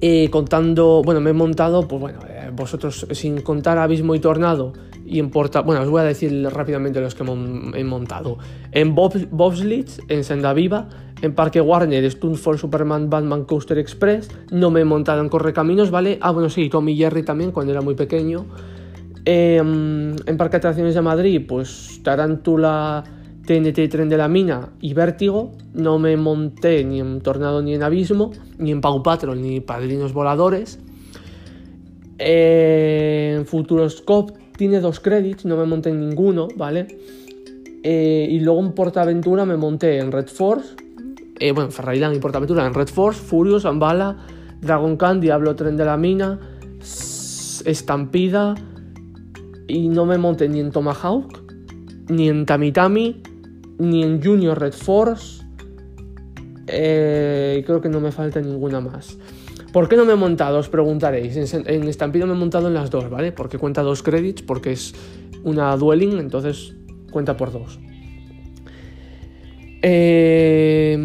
Eh, 0.00 0.28
contando, 0.30 1.02
bueno, 1.04 1.20
me 1.20 1.30
he 1.30 1.32
montado, 1.34 1.88
pues 1.88 2.00
bueno, 2.00 2.20
eh, 2.28 2.50
vosotros 2.54 3.06
sin 3.10 3.40
contar 3.40 3.78
Abismo 3.78 4.14
y 4.14 4.20
Tornado 4.20 4.72
y 5.08 5.18
en 5.18 5.30
Porta, 5.30 5.62
bueno, 5.62 5.82
os 5.82 5.88
voy 5.88 6.02
a 6.02 6.04
decir 6.04 6.46
rápidamente 6.50 7.00
los 7.00 7.14
que 7.14 7.24
he 7.24 7.84
montado. 7.84 8.38
En 8.72 8.94
Bob, 8.94 9.14
Bobsleds, 9.30 10.02
en 10.08 10.22
Senda 10.22 10.52
Viva, 10.52 10.88
en 11.22 11.34
Parque 11.34 11.60
Warner, 11.60 12.10
Stunt 12.10 12.36
for 12.36 12.58
Superman, 12.58 13.10
Batman 13.10 13.44
Coaster 13.44 13.78
Express. 13.78 14.30
No 14.50 14.70
me 14.70 14.80
he 14.80 14.82
en 14.82 15.28
Correcaminos, 15.28 15.90
¿vale? 15.90 16.18
Ah, 16.20 16.30
bueno, 16.30 16.48
sí, 16.48 16.68
Tommy 16.68 16.96
Jerry 16.96 17.22
también, 17.22 17.52
cuando 17.52 17.72
era 17.72 17.80
muy 17.80 17.94
pequeño. 17.94 18.46
Eh, 19.24 19.56
en 19.58 20.36
Parque 20.36 20.56
Atracciones 20.56 20.94
de 20.94 21.02
Madrid, 21.02 21.42
pues 21.46 22.00
Tarántula, 22.02 23.04
TNT 23.46 23.88
Tren 23.88 24.08
de 24.08 24.16
la 24.16 24.28
Mina 24.28 24.70
y 24.80 24.94
Vértigo. 24.94 25.52
No 25.74 25.98
me 25.98 26.16
monté 26.16 26.84
ni 26.84 27.00
en 27.00 27.20
Tornado 27.20 27.62
ni 27.62 27.74
en 27.74 27.82
Abismo, 27.82 28.30
ni 28.58 28.70
en 28.70 28.80
Pau 28.80 29.02
Patrol, 29.02 29.40
ni 29.40 29.60
Padrinos 29.60 30.12
Voladores. 30.12 30.78
Eh, 32.18 33.34
en 33.38 33.46
Futuroscope 33.46 34.34
tiene 34.56 34.80
dos 34.80 34.98
créditos, 34.98 35.44
no 35.44 35.56
me 35.56 35.66
monté 35.66 35.90
en 35.90 36.00
ninguno, 36.00 36.48
¿vale? 36.56 36.86
Eh, 37.82 38.26
y 38.28 38.40
luego 38.40 38.60
en 38.60 38.72
Portaventura 38.72 39.44
me 39.44 39.56
monté 39.56 39.98
en 39.98 40.10
Red 40.10 40.26
Force 40.26 40.74
eh, 41.38 41.52
bueno, 41.52 41.70
Ferrariland 41.70 42.16
y 42.16 42.18
Portaventura 42.18 42.66
en 42.66 42.74
Red 42.74 42.88
Force, 42.88 43.20
Furious, 43.20 43.64
Ambala, 43.64 44.16
Dragon 44.60 44.96
Khan, 44.96 45.20
Diablo 45.20 45.54
Tren 45.56 45.76
de 45.76 45.84
la 45.84 45.96
Mina, 45.96 46.38
Estampida, 47.64 48.54
y 49.66 49.88
no 49.88 50.06
me 50.06 50.18
monté 50.18 50.48
ni 50.48 50.60
en 50.60 50.70
Tomahawk, 50.70 51.52
ni 52.08 52.28
en 52.28 52.46
Tamitami, 52.46 53.22
ni 53.78 54.02
en 54.02 54.22
Junior 54.22 54.58
Red 54.58 54.72
Force, 54.72 55.44
eh, 56.66 57.62
creo 57.66 57.80
que 57.80 57.88
no 57.88 58.00
me 58.00 58.12
falta 58.12 58.40
ninguna 58.40 58.80
más. 58.80 59.16
¿Por 59.72 59.88
qué 59.88 59.96
no 59.96 60.04
me 60.04 60.14
he 60.14 60.16
montado? 60.16 60.58
Os 60.58 60.68
preguntaréis. 60.68 61.36
En, 61.54 61.68
en 61.68 61.88
Estampida 61.88 62.26
me 62.26 62.32
he 62.32 62.36
montado 62.36 62.68
en 62.68 62.74
las 62.74 62.90
dos, 62.90 63.10
¿vale? 63.10 63.32
Porque 63.32 63.58
cuenta 63.58 63.82
dos 63.82 64.02
credits, 64.02 64.42
porque 64.42 64.72
es 64.72 64.94
una 65.44 65.76
dueling, 65.76 66.18
entonces 66.18 66.74
cuenta 67.10 67.36
por 67.36 67.52
dos. 67.52 67.78
Eh, 69.82 70.98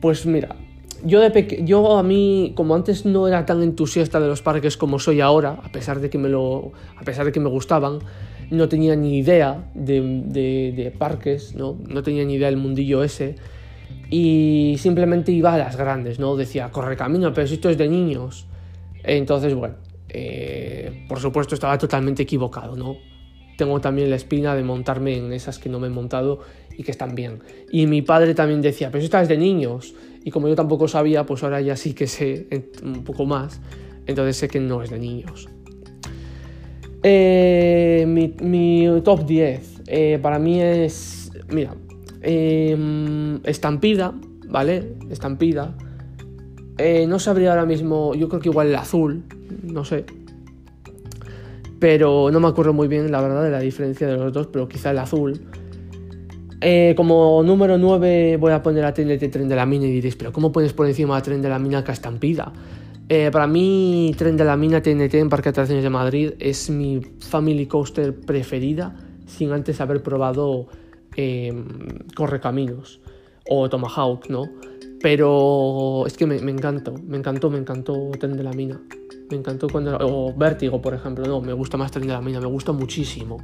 pues 0.00 0.26
mira, 0.26 0.56
yo, 1.04 1.20
de 1.20 1.64
yo 1.64 1.96
a 1.96 2.02
mí, 2.02 2.52
como 2.56 2.74
antes 2.74 3.04
no 3.04 3.28
era 3.28 3.46
tan 3.46 3.62
entusiasta 3.62 4.20
de 4.20 4.28
los 4.28 4.42
parques 4.42 4.76
como 4.76 4.98
soy 4.98 5.20
ahora, 5.20 5.58
a 5.62 5.70
pesar 5.70 6.00
de 6.00 6.10
que 6.10 6.18
me, 6.18 6.28
lo, 6.28 6.72
a 6.96 7.02
pesar 7.02 7.26
de 7.26 7.32
que 7.32 7.40
me 7.40 7.48
gustaban, 7.48 7.98
no 8.50 8.68
tenía 8.68 8.96
ni 8.96 9.18
idea 9.18 9.70
de, 9.74 10.00
de, 10.74 10.90
parques, 10.90 11.54
¿no? 11.54 11.76
no 11.88 12.02
tenía 12.02 12.24
ni 12.24 12.34
idea 12.34 12.48
del 12.48 12.56
mundillo 12.56 13.02
ese, 13.02 13.36
y 14.10 14.76
simplemente 14.78 15.32
iba 15.32 15.54
a 15.54 15.58
las 15.58 15.76
grandes, 15.76 16.18
¿no? 16.18 16.36
Decía, 16.36 16.70
corre 16.70 16.96
camino, 16.96 17.32
pero 17.32 17.46
esto 17.46 17.70
es 17.70 17.78
de 17.78 17.88
niños. 17.88 18.46
Entonces, 19.02 19.54
bueno, 19.54 19.76
eh, 20.08 21.04
por 21.08 21.20
supuesto 21.20 21.54
estaba 21.54 21.78
totalmente 21.78 22.22
equivocado, 22.22 22.76
¿no? 22.76 22.96
tengo 23.56 23.80
también 23.80 24.10
la 24.10 24.16
espina 24.16 24.54
de 24.54 24.62
montarme 24.62 25.16
en 25.16 25.32
esas 25.32 25.58
que 25.58 25.68
no 25.68 25.78
me 25.78 25.86
he 25.86 25.90
montado 25.90 26.40
y 26.76 26.82
que 26.82 26.90
están 26.90 27.14
bien. 27.14 27.40
Y 27.70 27.86
mi 27.86 28.02
padre 28.02 28.34
también 28.34 28.62
decía, 28.62 28.90
pero 28.90 29.02
esta 29.02 29.22
es 29.22 29.28
de 29.28 29.36
niños. 29.36 29.94
Y 30.24 30.30
como 30.30 30.48
yo 30.48 30.54
tampoco 30.54 30.88
sabía, 30.88 31.26
pues 31.26 31.42
ahora 31.42 31.60
ya 31.60 31.76
sí 31.76 31.92
que 31.92 32.06
sé 32.06 32.46
un 32.82 33.04
poco 33.04 33.26
más. 33.26 33.60
Entonces 34.06 34.36
sé 34.36 34.48
que 34.48 34.60
no 34.60 34.82
es 34.82 34.90
de 34.90 34.98
niños. 34.98 35.48
Eh, 37.02 38.04
mi, 38.06 38.88
top 39.02 39.26
10 39.26 39.82
eh, 39.86 40.18
para 40.22 40.38
mí 40.38 40.60
es, 40.60 41.30
mira, 41.50 41.74
em, 42.22 43.40
estampida, 43.44 44.14
¿vale? 44.48 44.94
Estampida. 45.10 45.76
Eh, 46.78 47.06
no 47.06 47.18
sabría 47.18 47.50
ahora 47.50 47.66
mismo, 47.66 48.14
yo 48.14 48.28
creo 48.28 48.40
que 48.40 48.48
igual 48.48 48.68
el 48.68 48.76
azul, 48.76 49.22
no 49.62 49.84
sé, 49.84 50.06
pero 51.78 52.30
no 52.32 52.40
me 52.40 52.48
acuerdo 52.48 52.72
muy 52.72 52.88
bien, 52.88 53.12
la 53.12 53.20
verdad, 53.20 53.44
de 53.44 53.50
la 53.50 53.60
diferencia 53.60 54.06
de 54.06 54.16
los 54.16 54.32
dos, 54.32 54.46
pero 54.46 54.66
quizá 54.66 54.90
el 54.90 54.98
azul. 54.98 55.38
Eh, 56.66 56.94
como 56.96 57.42
número 57.44 57.76
9 57.76 58.38
voy 58.38 58.52
a 58.52 58.62
poner 58.62 58.86
a 58.86 58.94
TNT 58.94 59.30
Tren 59.30 59.50
de 59.50 59.54
la 59.54 59.66
Mina 59.66 59.84
y 59.84 59.90
diréis, 59.90 60.16
pero 60.16 60.32
¿cómo 60.32 60.50
pones 60.50 60.72
por 60.72 60.86
encima 60.86 61.14
a 61.14 61.20
Tren 61.20 61.42
de 61.42 61.50
la 61.50 61.58
Mina 61.58 61.84
que 61.84 61.92
Estampida? 61.92 62.54
Eh, 63.10 63.28
para 63.30 63.46
mí, 63.46 64.14
Tren 64.16 64.34
de 64.38 64.44
la 64.44 64.56
Mina 64.56 64.80
TNT 64.80 65.12
en 65.16 65.28
Parque 65.28 65.48
de 65.48 65.50
Atracciones 65.50 65.84
de 65.84 65.90
Madrid 65.90 66.32
es 66.38 66.70
mi 66.70 67.02
family 67.20 67.66
coaster 67.66 68.18
preferida, 68.18 68.96
sin 69.26 69.52
antes 69.52 69.78
haber 69.82 70.02
probado 70.02 70.68
eh, 71.18 71.52
Correcaminos 72.16 72.98
o 73.46 73.68
Tomahawk, 73.68 74.30
¿no? 74.30 74.48
Pero 75.02 76.06
es 76.06 76.16
que 76.16 76.24
me, 76.24 76.38
me 76.38 76.52
encantó, 76.52 76.94
me 76.94 77.18
encantó, 77.18 77.50
me 77.50 77.58
encantó 77.58 78.10
Tren 78.18 78.38
de 78.38 78.42
la 78.42 78.54
Mina. 78.54 78.80
Me 79.28 79.36
encantó 79.36 79.68
cuando... 79.68 79.98
O 80.00 80.32
Vértigo, 80.32 80.80
por 80.80 80.94
ejemplo. 80.94 81.26
No, 81.26 81.42
me 81.42 81.52
gusta 81.52 81.76
más 81.76 81.90
Tren 81.90 82.06
de 82.06 82.14
la 82.14 82.22
Mina, 82.22 82.40
me 82.40 82.46
gusta 82.46 82.72
muchísimo. 82.72 83.36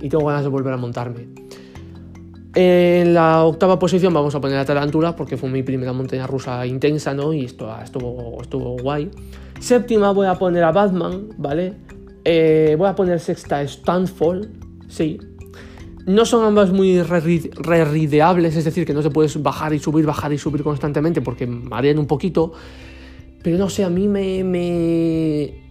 Y 0.00 0.08
tengo 0.08 0.24
ganas 0.24 0.44
de 0.44 0.48
volver 0.48 0.72
a 0.72 0.78
montarme. 0.78 1.28
En 2.60 3.14
la 3.14 3.44
octava 3.44 3.78
posición 3.78 4.12
vamos 4.12 4.34
a 4.34 4.40
poner 4.40 4.58
a 4.58 4.64
Tarántula 4.64 5.14
porque 5.14 5.36
fue 5.36 5.48
mi 5.48 5.62
primera 5.62 5.92
montaña 5.92 6.26
rusa 6.26 6.66
intensa, 6.66 7.14
¿no? 7.14 7.32
Y 7.32 7.44
esto 7.44 7.72
estuvo, 7.80 8.42
estuvo 8.42 8.76
guay. 8.78 9.12
Séptima 9.60 10.10
voy 10.10 10.26
a 10.26 10.34
poner 10.34 10.64
a 10.64 10.72
Batman, 10.72 11.28
¿vale? 11.36 11.74
Eh, 12.24 12.74
voy 12.76 12.88
a 12.88 12.96
poner 12.96 13.20
sexta 13.20 13.62
Stanfall, 13.62 14.50
sí. 14.88 15.20
No 16.04 16.24
son 16.24 16.44
ambas 16.44 16.72
muy 16.72 17.00
rerideables, 17.00 18.56
es 18.56 18.64
decir, 18.64 18.84
que 18.84 18.92
no 18.92 19.02
te 19.02 19.10
puedes 19.10 19.40
bajar 19.40 19.72
y 19.72 19.78
subir, 19.78 20.04
bajar 20.04 20.32
y 20.32 20.38
subir 20.38 20.64
constantemente 20.64 21.20
porque 21.20 21.46
marean 21.46 22.00
un 22.00 22.08
poquito. 22.08 22.54
Pero 23.40 23.56
no 23.56 23.70
sé, 23.70 23.84
a 23.84 23.88
mí 23.88 24.08
me, 24.08 24.42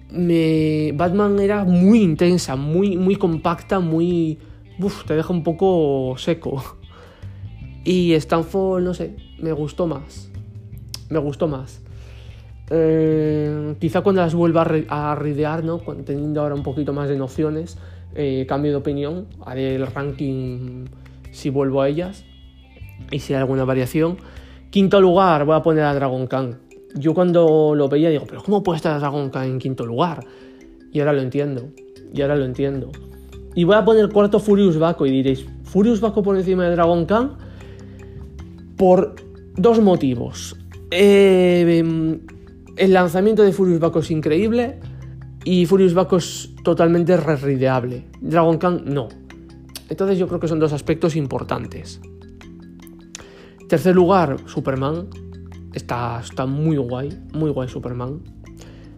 me, 0.10 0.94
Batman 0.94 1.38
era 1.42 1.66
muy 1.66 2.02
intensa, 2.02 2.56
muy, 2.56 2.96
muy 2.96 3.18
compacta, 3.18 3.82
muy... 3.82 4.40
Uf, 4.80 5.06
te 5.06 5.16
deja 5.16 5.34
un 5.34 5.44
poco 5.44 6.16
seco. 6.18 6.64
Y 7.84 8.14
Stanford, 8.14 8.84
no 8.84 8.94
sé, 8.94 9.16
me 9.40 9.54
gustó 9.54 9.88
más. 9.88 10.30
Me 11.10 11.20
gustó 11.20 11.48
más. 11.48 11.82
Eh, 12.70 13.76
quizá 13.80 14.02
cuando 14.02 14.22
las 14.22 14.36
vuelva 14.36 14.68
a, 14.90 15.16
ridear, 15.16 15.64
¿no? 15.64 15.80
teniendo 16.06 16.42
ahora 16.42 16.56
un 16.56 16.64
poquito 16.64 16.92
más 16.92 17.08
de 17.08 17.16
nociones, 17.16 17.78
eh, 18.14 18.46
cambio 18.48 18.72
de 18.72 18.78
opinión, 18.78 19.28
haré 19.46 19.76
el 19.76 19.88
ranking 19.88 20.86
si 21.32 21.50
vuelvo 21.50 21.82
a 21.82 21.88
ellas 21.88 22.26
y 23.10 23.20
si 23.20 23.34
hay 23.34 23.40
alguna 23.40 23.64
variación. 23.64 24.18
Quinto 24.70 25.00
lugar, 25.00 25.46
voy 25.46 25.56
a 25.56 25.62
poner 25.62 25.86
a 25.86 25.94
Dragon 25.94 26.28
Khan. 26.28 26.60
Yo 26.96 27.14
cuando 27.14 27.74
lo 27.74 27.88
veía 27.88 28.10
digo, 28.10 28.26
pero 28.28 28.44
¿cómo 28.44 28.64
puede 28.64 28.78
estar 28.78 29.00
Dragon 29.00 29.30
Khan 29.30 29.46
en 29.46 29.60
quinto 29.60 29.86
lugar? 29.86 30.26
Y 30.92 31.00
ahora 31.00 31.14
lo 31.14 31.22
entiendo, 31.22 31.70
y 32.14 32.22
ahora 32.22 32.36
lo 32.36 32.44
entiendo. 32.44 32.92
Y 33.58 33.64
voy 33.64 33.76
a 33.76 33.84
poner 33.84 34.08
cuarto 34.10 34.40
Furious 34.40 34.78
Baco 34.78 35.08
y 35.08 35.10
diréis, 35.10 35.44
¿Furious 35.64 36.00
Baco 36.00 36.22
por 36.22 36.38
encima 36.38 36.66
de 36.66 36.76
Dragon 36.76 37.08
Khan? 37.08 37.38
Por 38.78 39.16
dos 39.56 39.82
motivos. 39.82 40.56
Eh, 40.92 41.80
em, 41.80 42.20
el 42.76 42.94
lanzamiento 42.94 43.42
de 43.42 43.52
Furious 43.52 43.80
Baco 43.80 43.98
es 44.02 44.12
increíble 44.12 44.80
y 45.44 45.66
Furious 45.66 45.96
Baco 45.96 46.18
es 46.18 46.52
totalmente 46.64 47.18
rerideable. 47.18 48.06
Dragon 48.22 48.60
Khan 48.60 48.84
no. 48.86 49.08
Entonces 49.90 50.20
yo 50.20 50.28
creo 50.28 50.40
que 50.40 50.48
son 50.48 50.60
dos 50.60 50.72
aspectos 50.72 51.16
importantes. 51.16 52.00
Tercer 53.68 53.96
lugar, 53.96 54.38
Superman. 54.46 55.08
Está, 55.74 56.20
está 56.24 56.46
muy 56.46 56.78
guay, 56.78 57.10
muy 57.34 57.50
guay 57.50 57.68
Superman. 57.68 58.22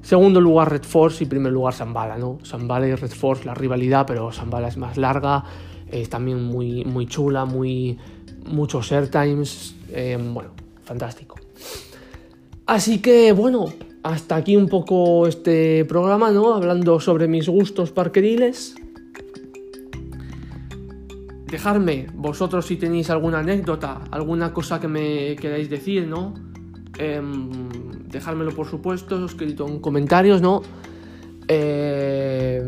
Segundo 0.10 0.42
lugar, 0.42 0.72
Red 0.72 0.86
Force 0.86 1.24
y 1.24 1.28
primer 1.28 1.52
lugar, 1.52 1.76
Zambala, 1.76 2.18
¿no? 2.18 2.40
Zambala 2.44 2.88
y 2.88 2.96
Red 2.96 3.12
Force, 3.12 3.46
la 3.46 3.54
rivalidad, 3.54 4.08
pero 4.08 4.32
Zambala 4.32 4.68
es 4.68 4.76
más 4.76 4.98
larga, 4.98 5.44
es 5.88 6.10
también 6.10 6.42
muy, 6.46 6.84
muy 6.84 7.06
chula, 7.06 7.46
muy, 7.46 7.96
muchos 8.44 8.92
airtimes, 8.92 9.76
eh, 9.92 10.18
bueno, 10.20 10.50
fantástico. 10.82 11.36
Así 12.66 13.04
que 13.04 13.34
bueno, 13.34 13.68
hasta 14.02 14.38
aquí 14.38 14.56
un 14.58 14.68
poco 14.68 15.28
este 15.28 15.86
programa, 15.86 16.32
¿no? 16.32 16.56
Hablando 16.56 17.00
sobre 17.00 17.28
mis 17.28 17.48
gustos 17.48 17.92
parqueriles. 17.92 18.74
Dejadme 21.46 22.08
vosotros 22.16 22.66
si 22.66 22.78
tenéis 22.78 23.12
alguna 23.12 23.42
anécdota, 23.42 24.02
alguna 24.10 24.54
cosa 24.54 24.80
que 24.80 24.88
me 24.88 25.36
queráis 25.36 25.70
decir, 25.70 26.08
¿no? 26.08 26.34
Eh, 26.98 27.22
dejármelo 28.10 28.52
por 28.52 28.68
supuesto, 28.68 29.26
escrito 29.26 29.68
en 29.68 29.80
comentarios, 29.80 30.42
¿no? 30.42 30.62
Eh, 31.48 32.62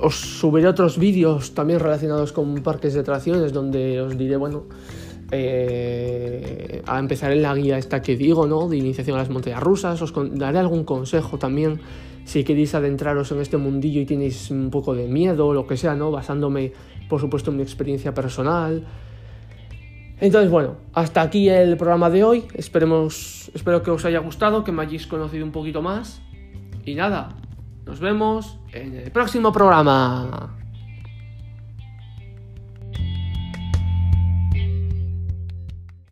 os 0.00 0.14
subiré 0.14 0.68
otros 0.68 0.98
vídeos 0.98 1.54
también 1.54 1.80
relacionados 1.80 2.32
con 2.32 2.54
parques 2.62 2.94
de 2.94 3.00
atracciones 3.00 3.52
donde 3.52 4.00
os 4.00 4.16
diré, 4.16 4.36
bueno, 4.36 4.64
eh, 5.32 6.82
a 6.86 6.98
empezar 6.98 7.32
en 7.32 7.42
la 7.42 7.54
guía 7.54 7.78
esta 7.78 8.00
que 8.00 8.16
digo, 8.16 8.46
¿no? 8.46 8.68
De 8.68 8.76
iniciación 8.76 9.16
a 9.16 9.20
las 9.20 9.30
montañas 9.30 9.62
rusas. 9.62 10.00
Os 10.02 10.12
daré 10.32 10.58
algún 10.58 10.84
consejo 10.84 11.38
también 11.38 11.80
si 12.24 12.44
queréis 12.44 12.74
adentraros 12.74 13.32
en 13.32 13.40
este 13.40 13.56
mundillo 13.56 14.00
y 14.00 14.06
tenéis 14.06 14.50
un 14.50 14.70
poco 14.70 14.94
de 14.94 15.06
miedo 15.06 15.46
o 15.48 15.54
lo 15.54 15.66
que 15.66 15.76
sea, 15.76 15.94
¿no? 15.94 16.10
Basándome, 16.10 16.72
por 17.08 17.20
supuesto, 17.20 17.50
en 17.50 17.56
mi 17.56 17.62
experiencia 17.62 18.12
personal. 18.14 18.84
Entonces, 20.20 20.50
bueno, 20.50 20.76
hasta 20.92 21.22
aquí 21.22 21.48
el 21.48 21.76
programa 21.76 22.08
de 22.10 22.24
hoy. 22.24 22.44
Esperemos, 22.54 23.50
espero 23.54 23.82
que 23.82 23.90
os 23.90 24.04
haya 24.04 24.18
gustado, 24.20 24.64
que 24.64 24.72
me 24.72 24.82
hayáis 24.82 25.06
conocido 25.06 25.44
un 25.44 25.52
poquito 25.52 25.82
más. 25.82 26.22
Y 26.84 26.94
nada, 26.94 27.36
nos 27.84 28.00
vemos 28.00 28.58
en 28.72 28.94
el 28.94 29.10
próximo 29.10 29.52
programa. 29.52 30.56